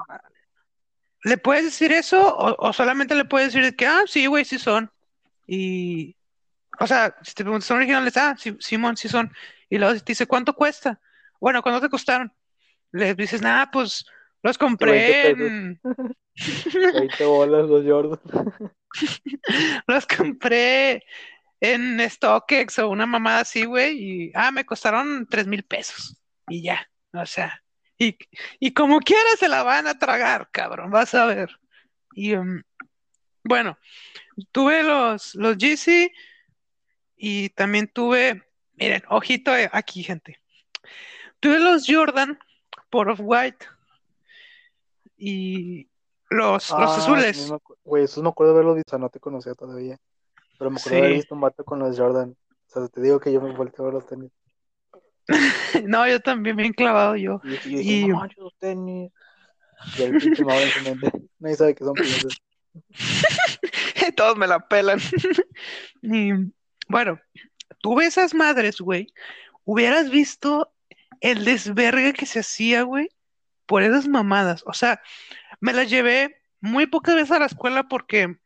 le 1.25 1.39
puedes 1.39 1.65
decir 1.65 1.93
eso 1.93 2.37
o, 2.37 2.69
o 2.69 2.73
solamente 2.73 3.15
le 3.15 3.25
puedes 3.25 3.53
decir 3.53 3.75
que, 3.77 3.87
ah, 3.87 4.03
sí, 4.07 4.27
güey, 4.27 4.45
sí 4.45 4.59
son. 4.59 4.91
Y, 5.47 6.17
o 6.81 6.87
sea, 6.87 7.17
si 7.23 7.35
te 7.35 7.45
preguntas, 7.45 7.67
¿son 7.67 7.79
originales? 7.79 8.17
Ah, 8.17 8.37
sí, 8.39 8.57
Simón, 8.61 8.97
sí 8.97 9.09
son. 9.09 9.33
Y 9.69 9.79
luego 9.79 9.95
te 9.99 10.05
dice, 10.13 10.27
¿cuánto 10.27 10.55
cuesta? 10.55 11.01
Bueno, 11.41 11.63
¿cuánto 11.63 11.81
te 11.81 11.91
costaron? 11.91 12.33
Le 12.93 13.15
dices, 13.15 13.43
nada, 13.43 13.71
pues 13.71 14.05
los 14.47 14.59
20 14.59 14.59
compré 14.59 15.31
en, 15.31 15.81
20 15.83 17.25
bolas 17.25 17.69
los 17.69 17.85
Jordan. 17.85 18.21
los 19.89 20.07
compré 20.07 21.05
en 21.61 21.99
StockX 22.09 22.79
o 22.79 22.89
una 22.89 23.07
mamada 23.07 23.41
así, 23.41 23.65
güey, 23.65 23.99
y, 23.99 24.33
ah, 24.37 24.53
me 24.53 24.65
costaron 24.65 25.27
tres 25.29 25.49
mil 25.49 25.65
pesos. 25.65 26.17
Y 26.49 26.63
ya, 26.63 26.89
o 27.13 27.27
sea, 27.27 27.61
y, 27.99 28.17
y 28.61 28.73
como 28.73 29.01
quiera 29.01 29.31
se 29.37 29.49
la 29.49 29.65
van 29.65 29.89
a 29.89 29.99
tragar, 29.99 30.49
cabrón, 30.53 30.93
vas 30.93 31.13
a 31.15 31.27
ver. 31.27 31.51
Y, 32.15 32.35
em, 32.35 32.63
bueno, 33.43 33.77
tuve 34.53 34.85
los, 34.85 35.35
los 35.35 35.59
Yeezy 35.59 36.13
y 37.17 37.49
también 37.49 37.89
tuve, 37.89 38.45
miren, 38.75 39.03
ojito 39.09 39.51
aquí, 39.73 40.05
gente. 40.05 40.39
Tuve 41.41 41.59
los 41.59 41.85
Jordan 41.89 42.39
por 42.91 43.11
Off-White 43.11 43.67
y 45.17 45.89
los, 46.31 46.71
los 46.71 46.73
Ah, 46.73 46.97
azules. 46.97 47.53
güey, 47.85 48.05
esos 48.05 48.23
me 48.23 48.29
acuerdo 48.29 48.53
de 48.53 48.59
verlos 48.59 48.77
visto, 48.77 48.99
no 48.99 49.09
te 49.09 49.21
conocía 49.21 49.55
todavía. 49.55 49.99
Pero 50.59 50.71
me 50.71 50.79
acuerdo 50.79 50.97
de 50.97 51.05
haber 51.05 51.17
visto 51.17 51.35
un 51.35 51.41
vato 51.41 51.65
con 51.65 51.79
los 51.79 51.99
Jordan. 51.99 52.31
O 52.31 52.71
sea, 52.71 52.89
te 52.89 53.01
digo 53.01 53.21
que 53.21 53.33
yo 53.33 53.41
me 53.41 53.53
volteo 53.53 53.85
a 53.85 53.89
ver 53.89 53.95
los 53.95 54.07
tenis. 54.07 54.31
no, 55.85 56.07
yo 56.09 56.21
también 56.21 56.57
bien 56.57 56.73
clavado 56.73 57.17
yo. 57.17 57.41
Y 57.45 57.71
yo 57.71 57.79
dije, 57.79 57.93
Y 57.93 58.07
no 58.09 58.17
manches, 58.17 58.39
los 58.39 58.57
tenis. 58.59 59.13
Y 59.99 60.03
el 60.03 60.17
pinche 60.17 60.45
Mauro 60.45 60.63
en 60.63 60.71
su 60.71 60.83
mente. 60.83 61.13
Nadie 61.39 61.57
sabe 61.57 61.75
que 61.75 61.85
son 61.85 61.95
princeses. 61.95 62.39
todos 64.17 64.37
me 64.37 64.47
la 64.47 64.67
pelan. 64.67 64.99
Y 66.03 66.31
bueno, 66.89 67.19
tuve 67.81 68.07
esas 68.07 68.35
madres, 68.35 68.81
güey. 68.81 69.09
Hubieras 69.65 70.11
visto 70.11 70.73
el 71.21 71.45
desvergue 71.45 72.13
que 72.13 72.27
se 72.27 72.41
hacía, 72.41 72.83
güey, 72.83 73.09
por 73.67 73.83
esas 73.83 74.09
mamadas. 74.09 74.63
O 74.67 74.73
sea, 74.73 75.01
me 75.61 75.73
las 75.73 75.91
llevé 75.91 76.41
muy 76.61 76.87
pocas 76.87 77.15
veces 77.15 77.33
a 77.33 77.39
la 77.39 77.47
escuela 77.47 77.89
porque, 77.89 78.37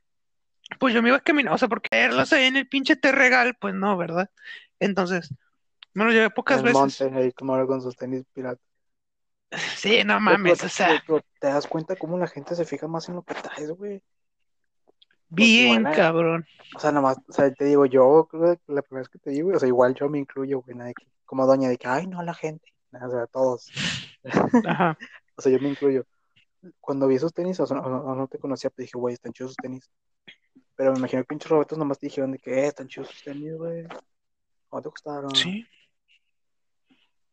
pues 0.78 0.94
yo 0.94 1.02
me 1.02 1.08
iba 1.08 1.18
a 1.18 1.22
caminar, 1.22 1.54
o 1.54 1.58
sea, 1.58 1.68
porque 1.68 1.88
verlos 1.90 2.32
ahí 2.32 2.46
en 2.46 2.56
el 2.56 2.68
pinche 2.68 2.96
Terregal, 2.96 3.56
pues 3.60 3.74
no, 3.74 3.96
¿verdad? 3.96 4.30
Entonces, 4.78 5.32
me 5.92 6.04
los 6.04 6.14
llevé 6.14 6.30
pocas 6.30 6.58
el 6.58 6.64
veces. 6.64 6.78
monte, 6.78 7.18
ahí 7.18 7.32
como 7.32 7.66
con 7.66 7.82
sus 7.82 7.96
tenis 7.96 8.24
piratas. 8.32 8.64
Sí, 9.76 10.04
no 10.04 10.14
pero, 10.14 10.20
mames, 10.20 10.62
o 10.62 10.68
sea, 10.68 11.02
pero 11.06 11.20
te 11.40 11.48
das 11.48 11.66
cuenta 11.66 11.96
cómo 11.96 12.16
la 12.16 12.28
gente 12.28 12.54
se 12.54 12.64
fija 12.64 12.86
más 12.86 13.08
en 13.08 13.16
lo 13.16 13.22
que 13.22 13.34
traes, 13.34 13.70
güey. 13.70 14.00
Bien 15.28 15.86
eh, 15.86 15.92
cabrón. 15.94 16.46
o 16.74 16.78
sea, 16.80 16.92
nomás, 16.92 17.18
o 17.28 17.32
sea, 17.32 17.52
te 17.52 17.64
digo, 17.64 17.86
yo 17.86 18.28
creo 18.30 18.56
que 18.56 18.72
la 18.72 18.82
primera 18.82 19.02
vez 19.02 19.08
que 19.08 19.18
te 19.18 19.30
digo, 19.30 19.50
o 19.54 19.58
sea, 19.58 19.68
igual 19.68 19.94
yo 19.94 20.08
me 20.08 20.18
incluyo, 20.18 20.60
güey, 20.60 20.76
como 21.24 21.46
doña 21.46 21.68
de 21.68 21.78
que, 21.78 21.86
ay, 21.86 22.06
no, 22.06 22.22
la 22.22 22.34
gente. 22.34 22.72
O 22.92 23.10
sea, 23.10 23.26
todos. 23.26 23.68
Ajá. 24.66 24.96
O 25.36 25.42
sea, 25.42 25.50
yo 25.50 25.58
me 25.58 25.70
incluyo. 25.70 26.04
Cuando 26.80 27.08
vi 27.08 27.14
esos 27.14 27.32
tenis, 27.32 27.58
o 27.60 27.66
sea, 27.66 27.78
no, 27.78 27.88
no- 27.88 28.14
no 28.14 28.28
te 28.28 28.38
conocía, 28.38 28.68
pues 28.68 28.86
dije, 28.88 28.98
güey, 28.98 29.14
están 29.14 29.32
chidos 29.32 29.52
sus 29.52 29.56
tenis. 29.56 29.90
Pero 30.76 30.92
me 30.92 30.98
imagino 30.98 31.22
que 31.22 31.26
pinches 31.28 31.48
robots 31.50 31.78
nomás 31.78 31.98
te 31.98 32.06
dijeron 32.08 32.32
de 32.32 32.38
que, 32.38 32.52
eh, 32.52 32.66
están 32.66 32.88
chidos 32.88 33.08
sus 33.08 33.22
tenis, 33.22 33.54
güey. 33.56 33.86
¿Cuánto 34.68 34.90
costaron? 34.90 35.34
Sí. 35.34 35.66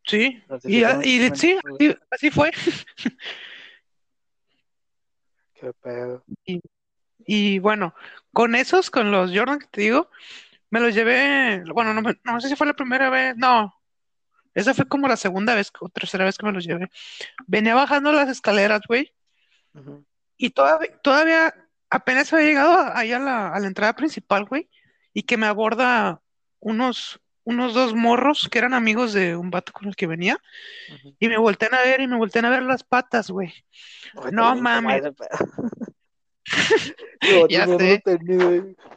Sí, 0.06 0.42
y, 0.64 0.78
y 0.78 1.20
menos, 1.20 1.38
sí, 1.40 1.58
así, 1.76 1.98
así 2.12 2.32
fue. 2.32 2.52
Qué 5.54 5.74
pedo. 5.82 6.24
Y 7.26 7.60
bueno, 7.60 7.94
con 8.32 8.56
esos, 8.56 8.90
con 8.90 9.12
los 9.12 9.32
Jordan 9.36 9.60
que 9.60 9.68
te 9.68 9.82
digo, 9.82 10.10
me 10.70 10.80
los 10.80 10.94
llevé, 10.96 11.64
bueno, 11.74 11.94
no, 11.94 12.02
no 12.24 12.40
sé 12.42 12.48
si 12.48 12.56
fue 12.56 12.68
la 12.68 12.74
primera 12.74 13.10
vez, 13.10 13.36
no, 13.36 13.74
esa 14.58 14.74
fue 14.74 14.88
como 14.88 15.08
la 15.08 15.18
segunda 15.18 15.54
vez 15.54 15.72
o 15.80 15.88
tercera 15.88 16.26
vez 16.26 16.38
que 16.38 16.46
me 16.46 16.52
los 16.52 16.66
llevé. 16.66 16.90
Venía 17.46 17.76
bajando 17.76 18.12
las 18.12 18.28
escaleras, 18.28 18.82
güey, 18.88 19.14
y 20.36 20.50
todavía, 20.50 20.98
todavía 21.04 21.54
apenas 21.90 22.34
había 22.34 22.48
llegado 22.48 22.92
ahí 22.96 23.14
a 23.14 23.20
la, 23.20 23.54
a 23.54 23.60
la 23.60 23.68
entrada 23.68 23.96
principal, 23.96 24.46
güey, 24.46 24.68
y 25.14 25.24
que 25.24 25.38
me 25.38 25.46
aborda 25.46 26.22
unos, 26.60 27.20
unos 27.44 27.76
dos 27.76 27.94
morros 27.94 28.50
que 28.52 28.58
eran 28.58 28.74
amigos 28.74 29.14
de 29.14 29.36
un 29.36 29.52
vato 29.52 29.72
con 29.74 29.88
el 29.88 29.96
que 29.96 30.08
venía, 30.08 30.40
y 31.20 31.28
me 31.28 31.38
voltean 31.38 31.76
a 31.76 31.82
ver 31.84 32.02
y 32.02 32.08
me 32.08 32.18
voltean 32.18 32.46
a 32.46 32.50
ver 32.50 32.64
las 32.64 32.84
patas, 32.84 33.30
güey. 33.30 33.54
No 34.32 34.56
mames. 34.56 35.04
Ya 37.50 37.66
sé. 37.66 38.02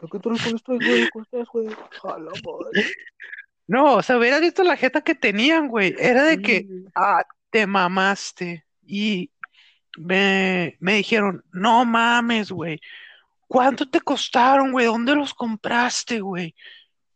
¿Por 0.00 0.10
qué 0.10 0.18
traes 0.20 0.42
con 0.42 0.54
esto, 0.54 0.74
güey? 0.74 1.08
¿Con 1.10 1.22
ustedes, 1.22 1.48
güey? 1.48 1.66
A 2.04 2.18
la 2.18 2.30
madre. 2.30 2.94
No, 3.70 3.94
o 3.94 4.02
sea, 4.02 4.18
hubieras 4.18 4.40
visto 4.40 4.64
la 4.64 4.76
jeta 4.76 5.00
que 5.00 5.14
tenían, 5.14 5.68
güey. 5.68 5.94
Era 5.96 6.24
de 6.24 6.42
que, 6.42 6.66
ah, 6.96 7.22
te 7.50 7.68
mamaste. 7.68 8.64
Y 8.84 9.30
me, 9.96 10.76
me 10.80 10.94
dijeron, 10.94 11.44
no 11.52 11.84
mames, 11.84 12.50
güey. 12.50 12.80
¿Cuánto 13.46 13.88
te 13.88 14.00
costaron, 14.00 14.72
güey? 14.72 14.86
¿Dónde 14.86 15.14
los 15.14 15.32
compraste, 15.32 16.20
güey? 16.20 16.56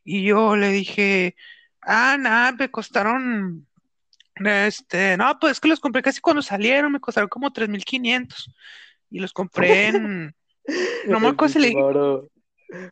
Y 0.05 0.27
yo 0.27 0.55
le 0.55 0.69
dije, 0.69 1.35
ah, 1.83 2.17
nada, 2.21 2.53
me 2.53 2.71
costaron, 2.71 3.67
este, 4.37 5.17
no, 5.17 5.37
pues 5.41 5.55
es 5.55 5.61
que 5.61 5.69
los 5.71 5.81
compré 5.81 6.03
casi 6.03 6.21
cuando 6.21 6.41
salieron, 6.41 6.93
me 6.93 7.01
costaron 7.01 7.29
como 7.29 7.53
3.500. 7.53 8.55
Y 9.11 9.19
los 9.19 9.33
compré 9.33 9.89
en, 9.89 10.37
no 11.09 11.19
me 11.19 11.29
acuerdo 11.31 11.53
si 11.55 11.59
le 11.59 11.67
dije, 11.67 11.81
Mauro. 11.81 12.29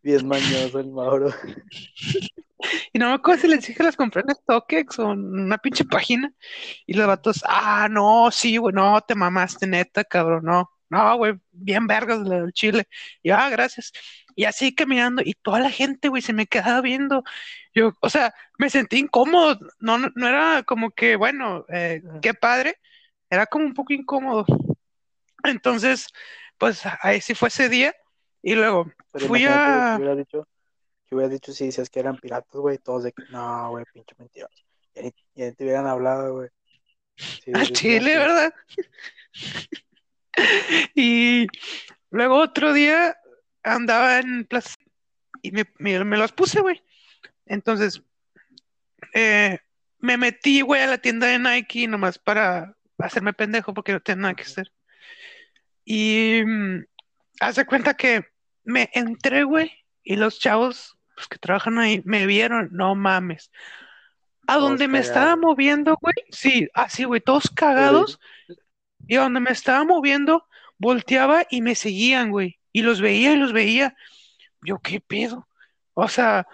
Bien 0.03 0.27
mañoso 0.27 0.81
el 0.81 0.91
Mauro. 0.91 1.31
y 2.93 2.99
no 2.99 3.09
me 3.09 3.15
acuerdo 3.15 3.43
si 3.43 3.49
les 3.49 3.61
dije 3.61 3.75
que 3.75 3.83
las 3.83 3.97
compré 3.97 4.23
en 4.23 4.35
StockX 4.35 4.99
o 4.99 5.13
en 5.13 5.41
una 5.41 5.59
pinche 5.59 5.85
página. 5.85 6.33
Y 6.87 6.95
los 6.95 7.07
vatos, 7.07 7.43
ah, 7.47 7.89
no, 7.91 8.31
sí, 8.31 8.57
güey, 8.57 8.75
no, 8.75 9.01
te 9.01 9.15
mamaste, 9.15 9.67
neta, 9.67 10.05
cabrón, 10.05 10.45
no. 10.45 10.71
No, 10.91 11.17
güey, 11.17 11.35
bien 11.53 11.87
vergas 11.87 12.23
del 12.23 12.53
chile. 12.53 12.87
Y 13.23 13.31
ah, 13.31 13.49
gracias. 13.49 13.93
Y 14.37 14.45
así 14.45 14.75
caminando, 14.75 15.23
y 15.25 15.33
toda 15.35 15.59
la 15.61 15.71
gente, 15.71 16.09
güey, 16.09 16.21
se 16.21 16.35
me 16.35 16.47
quedaba 16.47 16.83
viendo. 16.83 17.25
Yo, 17.75 17.93
o 18.01 18.11
sea, 18.11 18.35
me 18.59 18.69
sentí 18.69 18.99
incómodo. 18.99 19.59
No, 19.81 19.97
no, 19.97 20.11
no 20.15 20.29
era 20.29 20.63
como 20.65 20.91
que, 20.91 21.17
bueno, 21.17 21.65
eh, 21.69 22.03
qué 22.21 22.35
padre. 22.35 22.79
Era 23.31 23.47
como 23.47 23.65
un 23.65 23.73
poco 23.73 23.95
incómodo. 23.95 24.45
Entonces, 25.45 26.09
pues 26.59 26.83
ahí 27.01 27.21
sí 27.23 27.35
fue 27.35 27.49
ese 27.49 27.71
día. 27.71 27.95
Y 28.43 28.55
luego 28.55 28.93
Pero 29.13 29.27
fui 29.27 29.47
a. 29.47 29.99
dicho, 30.17 30.47
que 31.13 31.17
hubieras 31.17 31.33
dicho 31.33 31.53
si 31.53 31.67
decías 31.67 31.91
que 31.91 32.01
eran 32.01 32.17
piratas, 32.17 32.59
güey, 32.59 32.79
todos 32.79 33.05
de 33.05 33.13
que, 33.13 33.23
no, 33.29 33.69
güey, 33.69 33.85
pinche 33.93 34.15
mentiroso. 34.17 34.65
Y 34.95 35.13
ni 35.35 35.53
te 35.53 35.65
hubieran 35.65 35.87
hablado, 35.87 36.33
güey. 36.37 36.49
Al 37.53 37.61
dicho 37.67 37.75
Chile. 37.75 38.17
¿verdad? 38.17 38.55
Y 40.95 41.47
luego 42.09 42.39
otro 42.39 42.73
día 42.73 43.15
andaba 43.63 44.19
en 44.19 44.47
Plaza 44.47 44.77
y 45.43 45.53
me, 45.53 45.67
me, 45.77 46.03
me 46.05 46.17
los 46.17 46.33
puse, 46.33 46.63
güey. 46.63 46.83
Entonces, 47.45 48.03
eh, 49.13 49.59
me 49.99 50.17
metí, 50.17 50.63
güey, 50.63 50.81
a 50.81 50.87
la 50.87 50.97
tienda 50.97 51.27
de 51.27 51.39
Nike 51.39 51.87
nomás 51.87 52.19
para 52.19 52.75
hacerme 52.97 53.35
pendejo 53.35 53.75
porque 53.75 53.93
no 53.93 54.01
tenía 54.01 54.23
nada 54.23 54.35
que 54.35 54.45
hacer. 54.45 54.73
Y 55.85 56.41
mm, 56.47 56.87
haz 57.41 57.57
de 57.57 57.67
cuenta 57.67 57.93
que 57.93 58.25
me 58.65 58.89
entré, 58.95 59.45
güey, 59.45 59.71
y 60.03 60.17
los 60.17 60.39
chavos 60.39 60.97
pues, 61.15 61.29
que 61.29 61.39
trabajan 61.39 61.79
ahí 61.79 62.03
me 62.05 62.27
vieron, 62.27 62.69
no 62.73 62.95
mames. 62.95 63.51
A 64.47 64.55
Todos 64.55 64.71
donde 64.71 64.89
me 64.89 64.99
estaba 64.99 65.37
moviendo, 65.37 65.97
güey, 66.01 66.15
sí, 66.31 66.69
así, 66.75 67.05
güey, 67.05 67.21
todos 67.21 67.51
cagados. 67.51 68.19
Y 69.07 69.17
a 69.17 69.23
donde 69.23 69.41
me 69.41 69.51
estaba 69.51 69.85
moviendo, 69.85 70.47
volteaba 70.79 71.47
y 71.51 71.63
me 71.63 71.75
seguían, 71.75 72.31
güey. 72.31 72.59
Y 72.73 72.83
los 72.83 73.01
veía 73.01 73.33
y 73.33 73.37
los 73.37 73.53
veía. 73.53 73.95
Yo, 74.63 74.79
¿qué 74.79 75.01
pedo? 75.01 75.49
O 75.95 76.09
sea, 76.09 76.47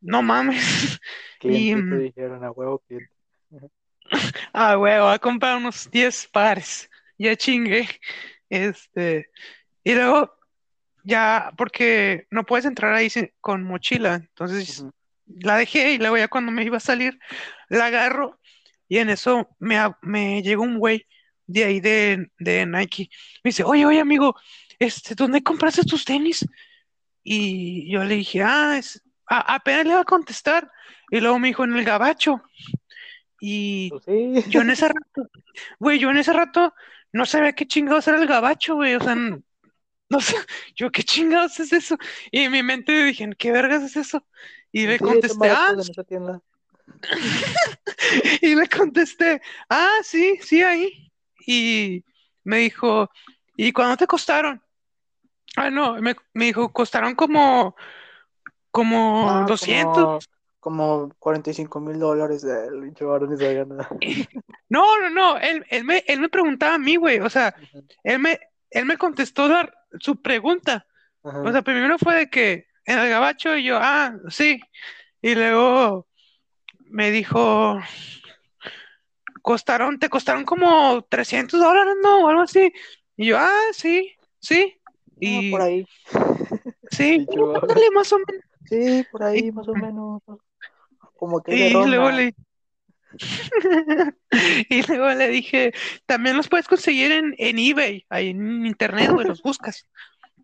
no 0.00 0.22
mames. 0.22 1.00
Y, 1.44 1.74
te 1.74 1.76
mm, 1.76 1.98
dijeron, 1.98 2.44
a 2.44 2.52
huevo, 2.52 2.80
ah, 4.52 4.76
voy 4.76 4.90
a 4.92 5.18
comprar 5.18 5.56
unos 5.56 5.90
10 5.90 6.28
pares. 6.28 6.88
Ya 7.18 7.34
chingué. 7.34 7.88
Este, 8.48 9.28
y 9.82 9.92
luego, 9.92 10.38
ya, 11.04 11.52
porque 11.56 12.26
no 12.30 12.44
puedes 12.44 12.64
entrar 12.66 12.94
ahí 12.94 13.10
sin- 13.10 13.30
con 13.40 13.62
mochila. 13.62 14.14
Entonces, 14.16 14.84
la 15.26 15.56
dejé 15.56 15.92
y 15.92 15.98
luego 15.98 16.16
ya 16.18 16.28
cuando 16.28 16.52
me 16.52 16.64
iba 16.64 16.76
a 16.76 16.80
salir, 16.80 17.18
la 17.68 17.86
agarro 17.86 18.38
y 18.88 18.98
en 18.98 19.10
eso 19.10 19.48
me, 19.58 19.78
me 20.02 20.42
llegó 20.42 20.62
un 20.62 20.78
güey 20.78 21.06
de 21.46 21.64
ahí 21.64 21.80
de, 21.80 22.30
de 22.38 22.66
Nike. 22.66 23.08
Me 23.42 23.48
dice, 23.48 23.64
oye, 23.64 23.86
oye, 23.86 24.00
amigo, 24.00 24.36
este, 24.78 25.14
¿dónde 25.14 25.42
compraste 25.42 25.82
tus 25.84 26.04
tenis? 26.04 26.46
Y 27.24 27.90
yo 27.92 28.02
le 28.04 28.16
dije, 28.16 28.42
ah, 28.42 28.76
es, 28.78 29.02
a- 29.26 29.54
apenas 29.54 29.84
le 29.84 29.90
iba 29.92 30.00
a 30.00 30.04
contestar. 30.04 30.70
Y 31.10 31.20
luego 31.20 31.38
me 31.38 31.48
dijo, 31.48 31.64
en 31.64 31.74
el 31.76 31.84
gabacho. 31.84 32.42
Y 33.40 33.90
Pues 33.90 34.04
sí. 34.04 34.50
yo 34.50 34.60
en 34.60 34.70
ese 34.70 34.88
rato, 34.88 35.28
güey, 35.78 35.98
yo 35.98 36.10
en 36.10 36.16
ese 36.18 36.32
rato 36.32 36.74
no 37.12 37.26
sabía 37.26 37.52
qué 37.52 37.66
chingados 37.66 38.06
era 38.08 38.18
el 38.20 38.26
gabacho, 38.26 38.76
güey. 38.76 38.94
O 38.94 39.00
sea, 39.00 39.16
no 40.18 40.20
sé, 40.20 40.36
yo 40.76 40.90
qué 40.92 41.02
chingados 41.04 41.60
es 41.60 41.72
eso. 41.72 41.96
Y 42.30 42.40
en 42.42 42.52
mi 42.52 42.62
mente 42.62 43.04
dije, 43.04 43.30
¿qué 43.38 43.52
vergas 43.52 43.82
es 43.84 43.96
eso? 43.96 44.26
Y 44.72 44.86
le 44.86 45.00
Sí, 45.00 45.00
contesté, 45.00 45.50
ah, 45.50 45.72
y 48.42 48.54
le 48.54 48.68
contesté, 48.68 49.40
ah, 49.68 49.98
sí, 50.02 50.38
sí, 50.42 50.62
ahí. 50.62 51.12
Y 51.46 52.04
me 52.44 52.58
dijo, 52.58 53.10
¿y 53.56 53.72
cuánto 53.72 53.96
te 53.98 54.06
costaron? 54.06 54.62
Ah, 55.56 55.70
no, 55.70 56.00
me, 56.00 56.16
me 56.34 56.46
dijo, 56.46 56.72
costaron 56.72 57.14
como, 57.14 57.76
como 58.70 59.30
Ah, 59.30 59.44
200. 59.44 60.08
como, 60.08 60.26
como 60.60 61.10
45 61.18 61.80
mil 61.80 61.98
dólares 61.98 62.44
ni 63.28 63.36
sabía 63.36 63.64
nada. 63.64 63.88
No, 64.68 64.98
no, 65.00 65.10
no, 65.10 65.38
él, 65.38 65.64
él 65.70 65.84
me, 65.84 66.02
él 66.06 66.20
me 66.20 66.28
preguntaba 66.28 66.74
a 66.74 66.78
mí, 66.78 66.96
güey, 66.96 67.20
o 67.20 67.28
sea, 67.30 67.54
él 68.02 68.18
me, 68.18 68.40
él 68.70 68.86
me 68.86 68.96
contestó 68.98 69.48
la- 69.48 69.72
su 70.00 70.20
pregunta. 70.20 70.86
Ajá. 71.22 71.42
O 71.42 71.52
sea, 71.52 71.62
primero 71.62 71.98
fue 71.98 72.14
de 72.16 72.30
que 72.30 72.66
en 72.84 72.98
el 72.98 73.08
gabacho 73.08 73.56
y 73.56 73.64
yo, 73.64 73.78
ah, 73.80 74.14
sí. 74.28 74.60
Y 75.20 75.34
luego 75.34 76.08
me 76.90 77.10
dijo, 77.10 77.78
costaron, 79.40 79.98
te 79.98 80.08
costaron 80.08 80.44
como 80.44 81.02
300 81.08 81.60
dólares, 81.60 81.94
¿no? 82.02 82.24
O 82.24 82.28
algo 82.28 82.42
así. 82.42 82.72
Y 83.16 83.26
yo, 83.26 83.38
ah, 83.38 83.60
sí, 83.72 84.12
sí. 84.38 84.74
Ah, 84.86 85.14
Y 85.20 85.50
por 85.50 85.62
ahí. 85.62 85.86
sí, 86.90 87.26
más 87.94 88.12
o 88.12 88.18
menos. 88.18 88.44
Sí, 88.64 89.04
por 89.10 89.24
ahí, 89.24 89.38
Y, 89.38 89.52
más 89.52 89.68
o 89.68 89.74
menos. 89.74 90.22
Como 91.16 91.42
que 91.42 91.54
y 91.54 91.70
luego 91.70 92.10
le, 92.10 92.34
y 94.68 94.86
luego 94.86 95.10
le 95.10 95.28
dije, 95.28 95.72
también 96.06 96.36
los 96.36 96.48
puedes 96.48 96.68
conseguir 96.68 97.12
en, 97.12 97.34
en 97.38 97.58
eBay, 97.58 98.06
ahí 98.08 98.30
en 98.30 98.66
internet, 98.66 99.10
güey, 99.10 99.26
los 99.26 99.42
buscas. 99.42 99.86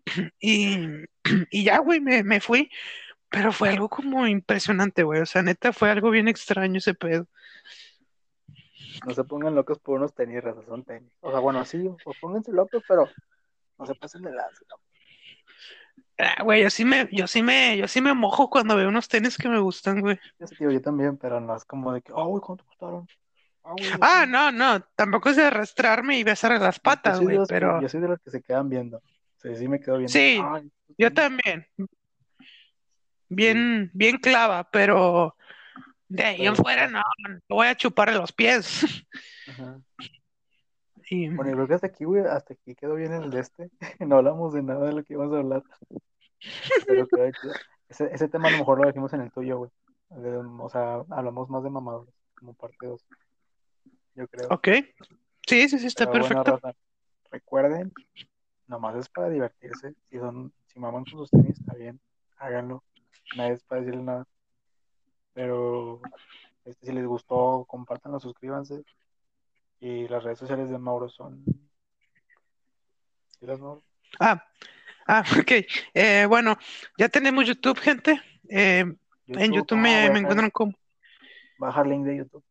Y, 0.39 0.77
y 1.51 1.63
ya, 1.63 1.79
güey, 1.79 1.99
me, 1.99 2.23
me 2.23 2.39
fui. 2.39 2.71
Pero 3.29 3.51
fue 3.51 3.69
algo 3.69 3.89
como 3.89 4.25
impresionante, 4.25 5.03
güey. 5.03 5.21
O 5.21 5.25
sea, 5.25 5.43
neta, 5.43 5.71
fue 5.71 5.91
algo 5.91 6.09
bien 6.09 6.27
extraño 6.27 6.79
ese 6.79 6.95
pedo. 6.95 7.27
No 9.05 9.13
se 9.13 9.23
pongan 9.23 9.53
locos 9.53 9.77
por 9.79 9.97
unos 9.97 10.15
tenis, 10.15 10.43
raza, 10.43 10.63
son 10.65 10.83
tenis. 10.83 11.11
O 11.21 11.29
sea, 11.29 11.39
bueno, 11.39 11.63
sí, 11.63 11.87
o 11.87 12.13
pónganse 12.19 12.51
locos, 12.51 12.83
pero 12.87 13.07
no 13.77 13.85
se 13.85 13.93
pasen 13.95 14.23
de 14.23 14.31
lanza. 14.31 14.63
¿no? 14.69 14.88
Ah, 16.21 16.43
güey, 16.43 16.63
yo 16.63 16.69
sí 16.69 16.83
me, 16.83 17.07
yo 17.13 17.27
sí 17.27 17.41
me, 17.41 17.77
yo 17.77 17.87
sí 17.87 18.01
me 18.01 18.13
mojo 18.13 18.49
cuando 18.49 18.75
veo 18.75 18.89
unos 18.89 19.07
tenis 19.07 19.37
que 19.37 19.47
me 19.47 19.59
gustan, 19.59 20.01
güey. 20.01 20.19
Yo 20.37 20.47
sí, 20.47 20.55
tío, 20.57 20.69
yo 20.69 20.81
también, 20.81 21.15
pero 21.17 21.39
no 21.39 21.55
es 21.55 21.63
como 21.63 21.93
de 21.93 22.01
que, 22.01 22.11
ah, 22.13 22.23
güey, 22.23 22.41
¿cuánto 22.41 22.65
costaron? 22.65 23.07
Ah, 23.63 23.73
güey, 23.73 23.89
Ah, 24.01 24.21
así. 24.23 24.31
no, 24.31 24.51
no, 24.51 24.81
tampoco 24.95 25.29
es 25.29 25.37
de 25.37 25.45
arrastrarme 25.45 26.19
y 26.19 26.25
besar 26.25 26.59
las 26.59 26.79
patas, 26.79 27.21
güey, 27.21 27.39
pero 27.47 27.81
yo 27.81 27.87
soy 27.87 28.01
de 28.01 28.09
los 28.09 28.19
que 28.19 28.31
se 28.31 28.41
quedan 28.41 28.67
viendo. 28.67 29.01
Sí, 29.41 29.55
sí 29.55 29.67
me 29.69 29.79
quedo 29.79 29.97
viendo. 29.97 30.11
sí, 30.11 30.37
Ay, 30.43 30.69
estos 30.89 30.95
yo 30.97 31.13
también, 31.13 31.65
bien, 33.29 33.89
bien 33.93 34.17
clava, 34.17 34.69
pero 34.69 35.37
de 36.09 36.23
ahí 36.25 36.45
en 36.45 36.53
pero, 36.53 36.55
fuera 36.55 36.87
no, 36.87 37.01
no 37.27 37.39
voy 37.47 37.67
a 37.67 37.75
chuparle 37.75 38.15
los 38.17 38.33
pies. 38.33 38.83
ajá. 39.47 39.79
Y 41.09 41.29
Bueno, 41.29 41.49
yo 41.51 41.55
creo 41.55 41.67
que 41.67 41.73
hasta 41.73 41.87
aquí, 41.87 42.03
güey, 42.03 42.23
hasta 42.23 42.53
aquí 42.53 42.75
quedó 42.75 42.95
bien 42.95 43.13
el 43.13 43.31
de 43.31 43.39
este. 43.39 43.69
No 44.07 44.17
hablamos 44.17 44.53
de 44.53 44.61
nada 44.61 44.85
de 44.85 44.93
lo 44.93 45.03
que 45.03 45.13
íbamos 45.13 45.33
a 45.35 45.39
hablar, 45.39 45.63
pero 46.85 47.07
chido. 47.41 47.53
Ese, 47.89 48.13
ese 48.13 48.27
tema 48.27 48.49
a 48.49 48.51
lo 48.51 48.59
mejor 48.59 48.79
lo 48.79 48.87
dejamos 48.87 49.11
en 49.13 49.21
el 49.21 49.31
tuyo, 49.31 49.57
güey. 49.57 49.71
O 50.11 50.69
sea, 50.69 51.03
hablamos 51.09 51.49
más 51.49 51.63
de 51.63 51.69
mamadores, 51.71 52.13
como 52.35 52.53
parte 52.53 52.85
2. 52.85 53.05
yo 54.15 54.27
creo. 54.27 54.47
Ok. 54.51 54.67
Sí, 55.47 55.67
sí, 55.67 55.79
sí, 55.79 55.87
está 55.87 56.11
Pero 56.11 56.27
perfecto. 56.27 56.59
recuerden, 57.31 57.91
nomás 58.67 58.95
es 58.95 59.09
para 59.09 59.29
divertirse. 59.29 59.95
Si 60.09 60.19
son, 60.19 60.53
si 60.67 60.79
maman 60.79 61.03
con 61.05 61.19
sus 61.19 61.31
tenis, 61.31 61.59
está 61.59 61.73
bien, 61.73 61.99
háganlo. 62.37 62.83
Nadie 63.35 63.53
es 63.53 63.63
para 63.63 63.81
decirle 63.81 64.03
nada. 64.03 64.27
Pero 65.33 66.01
este, 66.65 66.85
si 66.87 66.91
les 66.93 67.05
gustó, 67.05 67.65
compártanlo, 67.67 68.19
suscríbanse. 68.19 68.83
Y 69.79 70.07
las 70.07 70.23
redes 70.23 70.39
sociales 70.39 70.69
de 70.69 70.77
Mauro 70.77 71.09
son. 71.09 71.43
¿Sí 73.39 73.45
las 73.45 73.59
Mauro? 73.59 73.81
Ah, 74.19 74.43
ah, 75.07 75.23
ok. 75.39 75.51
Eh, 75.93 76.25
bueno, 76.27 76.57
ya 76.97 77.09
tenemos 77.09 77.45
YouTube, 77.45 77.79
gente. 77.79 78.21
Eh, 78.49 78.85
en 79.27 79.53
YouTube 79.53 79.77
ah, 79.77 79.81
me, 79.81 80.09
me 80.09 80.19
encuentran 80.19 80.49
como. 80.49 80.73
Baja 81.57 81.81
el 81.81 81.89
link 81.89 82.05
de 82.05 82.17
YouTube. 82.17 82.43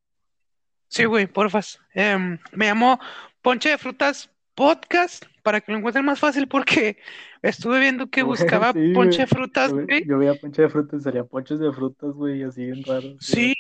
Sí, 0.89 1.05
güey, 1.05 1.27
porfas. 1.27 1.79
Em, 1.93 2.39
me 2.53 2.67
llamo 2.67 2.99
Ponche 3.43 3.69
de 3.71 3.79
Frutas 3.79 4.31
Podcast 4.55 5.25
para 5.43 5.61
que 5.61 5.71
lo 5.73 5.79
encuentren 5.79 6.05
más 6.05 6.19
fácil 6.19 6.49
porque 6.49 6.99
estuve 7.43 7.79
viendo 7.81 8.09
que 8.09 8.23
Güey, 8.25 8.39
buscaba 8.41 8.73
sí, 8.73 8.93
Ponche 8.95 9.19
de. 9.23 9.27
Frutas, 9.27 9.71
Yo, 9.71 9.77
ve- 9.77 9.85
güey. 9.85 10.07
yo 10.07 10.19
veía 10.19 10.35
ponche 10.35 10.63
de 10.63 10.69
frutas, 10.71 11.03
salían 11.03 11.29
ponches 11.29 11.59
de 11.59 11.73
frutas, 11.73 12.13
güey, 12.13 12.43
así 12.43 12.65
bien 12.65 12.83
raros. 12.85 13.17
Sí, 13.21 13.55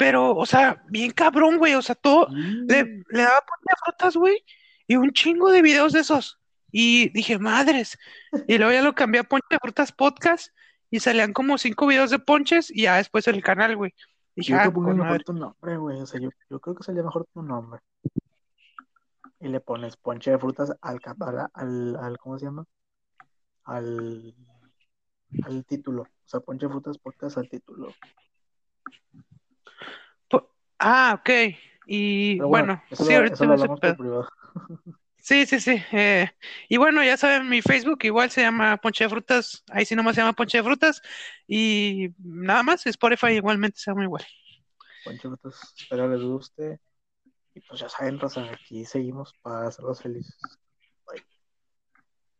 pero, 0.00 0.34
o 0.34 0.46
sea, 0.46 0.82
bien 0.88 1.10
cabrón, 1.10 1.58
güey. 1.58 1.74
O 1.74 1.82
sea, 1.82 1.94
todo. 1.94 2.26
Le, 2.30 3.02
le 3.10 3.22
daba 3.22 3.44
Ponche 3.46 3.66
de 3.68 3.74
Frutas, 3.84 4.16
güey, 4.16 4.42
y 4.86 4.96
un 4.96 5.12
chingo 5.12 5.50
de 5.50 5.60
videos 5.60 5.92
de 5.92 6.00
esos. 6.00 6.38
Y 6.72 7.10
dije, 7.10 7.38
madres. 7.38 7.98
Y 8.48 8.56
luego 8.56 8.72
ya 8.72 8.80
lo 8.80 8.94
cambié 8.94 9.20
a 9.20 9.24
Ponche 9.24 9.46
de 9.50 9.58
Frutas 9.58 9.92
Podcast 9.92 10.54
y 10.90 11.00
salían 11.00 11.34
como 11.34 11.58
cinco 11.58 11.86
videos 11.86 12.08
de 12.08 12.18
ponches 12.18 12.70
y 12.70 12.84
ya 12.84 12.96
después 12.96 13.28
el 13.28 13.42
canal, 13.42 13.76
güey. 13.76 13.92
Dije, 14.34 14.52
Yo 14.52 14.58
ah, 14.58 14.62
que 14.62 14.70
pongas 14.70 14.96
con 14.96 15.04
mejor 15.04 15.22
tu 15.22 15.32
nombre, 15.34 15.76
güey. 15.76 16.00
O 16.00 16.06
sea, 16.06 16.18
yo, 16.18 16.30
yo 16.48 16.60
creo 16.60 16.74
que 16.74 16.82
salía 16.82 17.02
mejor 17.02 17.26
tu 17.34 17.42
nombre. 17.42 17.82
Y 19.38 19.48
le 19.48 19.60
pones 19.60 19.98
ponche 19.98 20.30
de 20.30 20.38
frutas 20.38 20.72
al, 20.80 20.98
al, 21.04 21.48
al, 21.52 21.96
al- 21.96 22.18
¿cómo 22.18 22.38
se 22.38 22.46
llama? 22.46 22.64
Al, 23.64 24.34
al 25.42 25.64
título. 25.66 26.04
O 26.04 26.08
sea, 26.24 26.40
ponche 26.40 26.64
de 26.64 26.72
frutas 26.72 26.96
podcast 26.96 27.36
al 27.36 27.50
título. 27.50 27.92
Ah, 30.80 31.18
ok. 31.20 31.30
Y 31.86 32.36
Pero 32.36 32.48
bueno, 32.48 32.82
bueno, 32.88 32.96
sí, 32.96 33.12
lo, 33.12 33.18
ahorita 33.18 33.44
lo 33.44 33.76
pedo. 33.76 33.96
privado. 33.96 34.28
Sí, 35.18 35.46
sí, 35.46 35.60
sí. 35.60 35.76
eh, 35.92 36.30
y 36.68 36.76
bueno, 36.78 37.04
ya 37.04 37.16
saben, 37.16 37.48
mi 37.48 37.60
Facebook 37.62 37.98
igual 38.04 38.30
se 38.30 38.40
llama 38.42 38.76
Ponche 38.78 39.04
de 39.04 39.10
Frutas. 39.10 39.62
Ahí 39.70 39.84
sí 39.84 39.94
nomás 39.94 40.14
se 40.14 40.22
llama 40.22 40.32
Ponche 40.32 40.58
de 40.58 40.64
Frutas. 40.64 41.02
Y 41.46 42.08
nada 42.18 42.62
más, 42.62 42.86
Spotify 42.86 43.32
igualmente 43.32 43.78
se 43.78 43.90
llama 43.90 44.04
igual. 44.04 44.24
Ponche 45.04 45.28
de 45.28 45.36
frutas, 45.36 45.74
espero 45.76 46.08
les 46.08 46.22
guste. 46.22 46.80
Y 47.54 47.60
pues 47.60 47.80
ya 47.80 47.88
saben, 47.88 48.18
Rosa, 48.18 48.44
aquí 48.50 48.84
seguimos 48.84 49.34
para 49.42 49.68
hacerlos 49.68 50.00
felices. 50.02 50.36